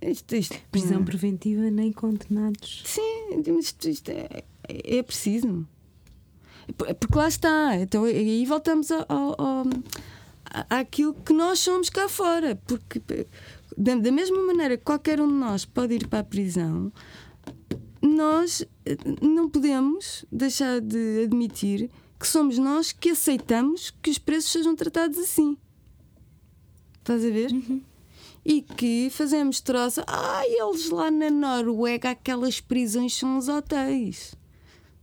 Isto, 0.01 0.35
isto, 0.35 0.55
prisão 0.71 1.03
preventiva 1.03 1.71
nem 1.71 1.91
condenados. 1.91 2.83
Sim, 2.85 3.41
isto, 3.59 3.89
isto 3.89 4.09
é, 4.09 4.43
é, 4.67 5.01
preciso. 5.01 5.67
Porque 6.75 7.17
lá 7.17 7.27
está. 7.27 7.75
Então, 7.77 8.03
aí 8.03 8.45
voltamos 8.45 8.91
ao, 8.91 9.05
ao, 9.07 9.41
ao, 9.41 9.63
àquilo 10.69 11.13
que 11.13 11.33
nós 11.33 11.59
somos 11.59 11.89
cá 11.89 12.07
fora. 12.07 12.55
Porque 12.67 13.01
da, 13.77 13.95
da 13.95 14.11
mesma 14.11 14.41
maneira 14.41 14.75
que 14.75 14.83
qualquer 14.83 15.21
um 15.21 15.27
de 15.27 15.33
nós 15.33 15.63
pode 15.63 15.93
ir 15.93 16.07
para 16.07 16.19
a 16.19 16.23
prisão, 16.23 16.91
nós 18.01 18.65
eh, 18.85 18.97
não 19.21 19.47
podemos 19.49 20.25
deixar 20.31 20.81
de 20.81 21.23
admitir 21.23 21.89
que 22.19 22.27
somos 22.27 22.57
nós 22.57 22.91
que 22.91 23.11
aceitamos 23.11 23.91
que 24.01 24.09
os 24.09 24.17
preços 24.17 24.51
sejam 24.51 24.75
tratados 24.75 25.19
assim. 25.19 25.55
Estás 26.97 27.23
a 27.23 27.29
ver? 27.29 27.51
Uhum. 27.51 27.81
E 28.43 28.61
que 28.61 29.09
fazemos 29.11 29.61
troça. 29.61 30.03
Ah, 30.07 30.41
eles 30.45 30.89
lá 30.89 31.11
na 31.11 31.29
Noruega, 31.29 32.11
aquelas 32.11 32.59
prisões 32.59 33.13
são 33.13 33.37
os 33.37 33.47
hotéis. 33.47 34.33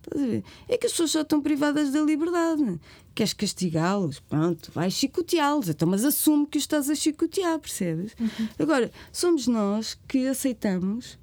Estás 0.02 0.22
a 0.22 0.26
ver? 0.26 0.44
É 0.68 0.76
que 0.76 0.86
as 0.86 0.92
pessoas 0.92 1.12
só 1.12 1.20
estão 1.20 1.40
privadas 1.40 1.92
da 1.92 2.00
liberdade. 2.00 2.80
Queres 3.14 3.32
castigá-los? 3.32 4.20
Pronto, 4.20 4.72
vais 4.72 4.92
chicoteá-los. 4.94 5.68
Então, 5.68 5.88
mas 5.88 6.04
assume 6.04 6.46
que 6.46 6.58
os 6.58 6.64
estás 6.64 6.90
a 6.90 6.94
chicotear, 6.94 7.58
percebes? 7.58 8.14
Uhum. 8.18 8.48
Agora, 8.58 8.90
somos 9.12 9.46
nós 9.46 9.98
que 10.08 10.26
aceitamos 10.26 11.18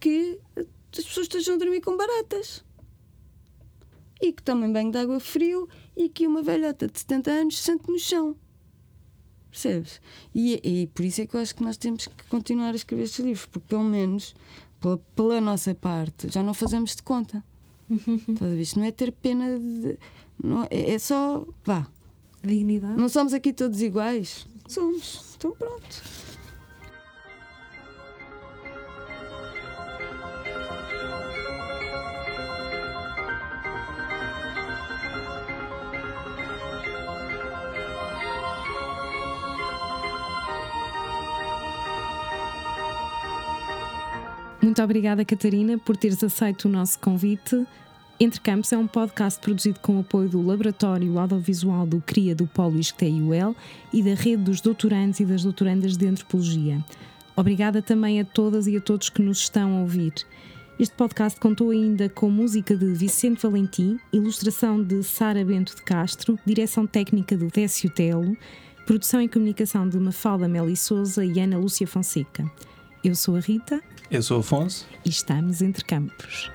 que 0.00 0.38
as 0.56 1.04
pessoas 1.04 1.26
estejam 1.26 1.56
a 1.56 1.58
dormir 1.58 1.80
com 1.80 1.96
baratas. 1.96 2.64
E 4.20 4.32
que 4.32 4.42
tomem 4.42 4.72
banho 4.72 4.90
de 4.90 4.98
água 4.98 5.20
frio 5.20 5.68
e 5.96 6.08
que 6.08 6.26
uma 6.26 6.42
velhota 6.42 6.86
de 6.86 6.98
70 6.98 7.30
anos 7.30 7.58
se 7.58 7.64
sente 7.64 7.90
no 7.90 7.98
chão. 7.98 8.36
Percebes? 9.50 10.00
E, 10.34 10.60
e 10.64 10.86
por 10.88 11.04
isso 11.04 11.20
é 11.20 11.26
que 11.26 11.36
eu 11.36 11.40
acho 11.40 11.54
que 11.54 11.62
nós 11.62 11.76
temos 11.76 12.06
que 12.06 12.24
continuar 12.28 12.72
a 12.72 12.76
escrever 12.76 13.04
estes 13.04 13.24
livros, 13.24 13.46
porque 13.46 13.68
pelo 13.68 13.84
menos 13.84 14.34
pela, 14.80 14.98
pela 15.14 15.40
nossa 15.40 15.74
parte 15.74 16.28
já 16.28 16.42
não 16.42 16.52
fazemos 16.52 16.96
de 16.96 17.02
conta. 17.02 17.44
Uhum. 17.88 18.60
Isto 18.60 18.78
não 18.78 18.86
é 18.86 18.90
ter 18.90 19.12
pena 19.12 19.58
de. 19.58 19.98
Não, 20.42 20.66
é, 20.70 20.94
é 20.94 20.98
só. 20.98 21.44
Vá. 21.64 21.86
Dignidade. 22.42 22.96
Não 22.96 23.08
somos 23.08 23.32
aqui 23.32 23.52
todos 23.52 23.80
iguais? 23.80 24.46
Somos. 24.68 25.34
Então 25.36 25.52
pronto. 25.52 26.02
Muito 44.64 44.82
obrigada, 44.82 45.24
Catarina, 45.24 45.78
por 45.78 45.96
teres 45.96 46.24
aceito 46.24 46.64
o 46.64 46.68
nosso 46.70 46.98
convite. 46.98 47.66
Entre 48.18 48.40
Campos 48.40 48.72
é 48.72 48.78
um 48.78 48.86
podcast 48.86 49.40
produzido 49.40 49.80
com 49.80 49.96
o 49.96 50.00
apoio 50.00 50.28
do 50.28 50.40
Laboratório 50.40 51.18
Audiovisual 51.18 51.84
do 51.84 52.00
CRIA 52.00 52.32
do 52.32 52.46
Polo 52.46 52.78
ISCTE-UL 52.78 53.56
e 53.92 54.02
da 54.04 54.14
Rede 54.14 54.44
dos 54.44 54.60
Doutorandos 54.60 55.18
e 55.18 55.24
das 55.24 55.42
Doutorandas 55.42 55.96
de 55.96 56.06
Antropologia. 56.06 56.82
Obrigada 57.34 57.82
também 57.82 58.20
a 58.20 58.24
todas 58.24 58.68
e 58.68 58.76
a 58.76 58.80
todos 58.80 59.08
que 59.08 59.20
nos 59.20 59.38
estão 59.40 59.78
a 59.78 59.80
ouvir. 59.80 60.12
Este 60.78 60.94
podcast 60.94 61.40
contou 61.40 61.70
ainda 61.70 62.08
com 62.08 62.30
música 62.30 62.76
de 62.76 62.86
Vicente 62.92 63.42
Valentim, 63.42 63.98
ilustração 64.12 64.80
de 64.80 65.02
Sara 65.02 65.44
Bento 65.44 65.74
de 65.74 65.82
Castro, 65.82 66.38
direção 66.46 66.86
técnica 66.86 67.36
do 67.36 67.48
Décio 67.48 67.90
Telo, 67.90 68.36
produção 68.86 69.20
e 69.20 69.28
comunicação 69.28 69.88
de 69.88 69.98
Mafalda 69.98 70.46
Meli 70.46 70.76
Souza 70.76 71.24
e 71.24 71.40
Ana 71.40 71.58
Lúcia 71.58 71.86
Fonseca. 71.86 72.48
Eu 73.02 73.16
sou 73.16 73.34
a 73.34 73.40
Rita. 73.40 73.82
Eu 74.08 74.22
sou 74.22 74.36
o 74.36 74.40
Afonso. 74.40 74.86
E 75.04 75.10
estamos 75.10 75.62
entre 75.62 75.84
campos. 75.84 76.50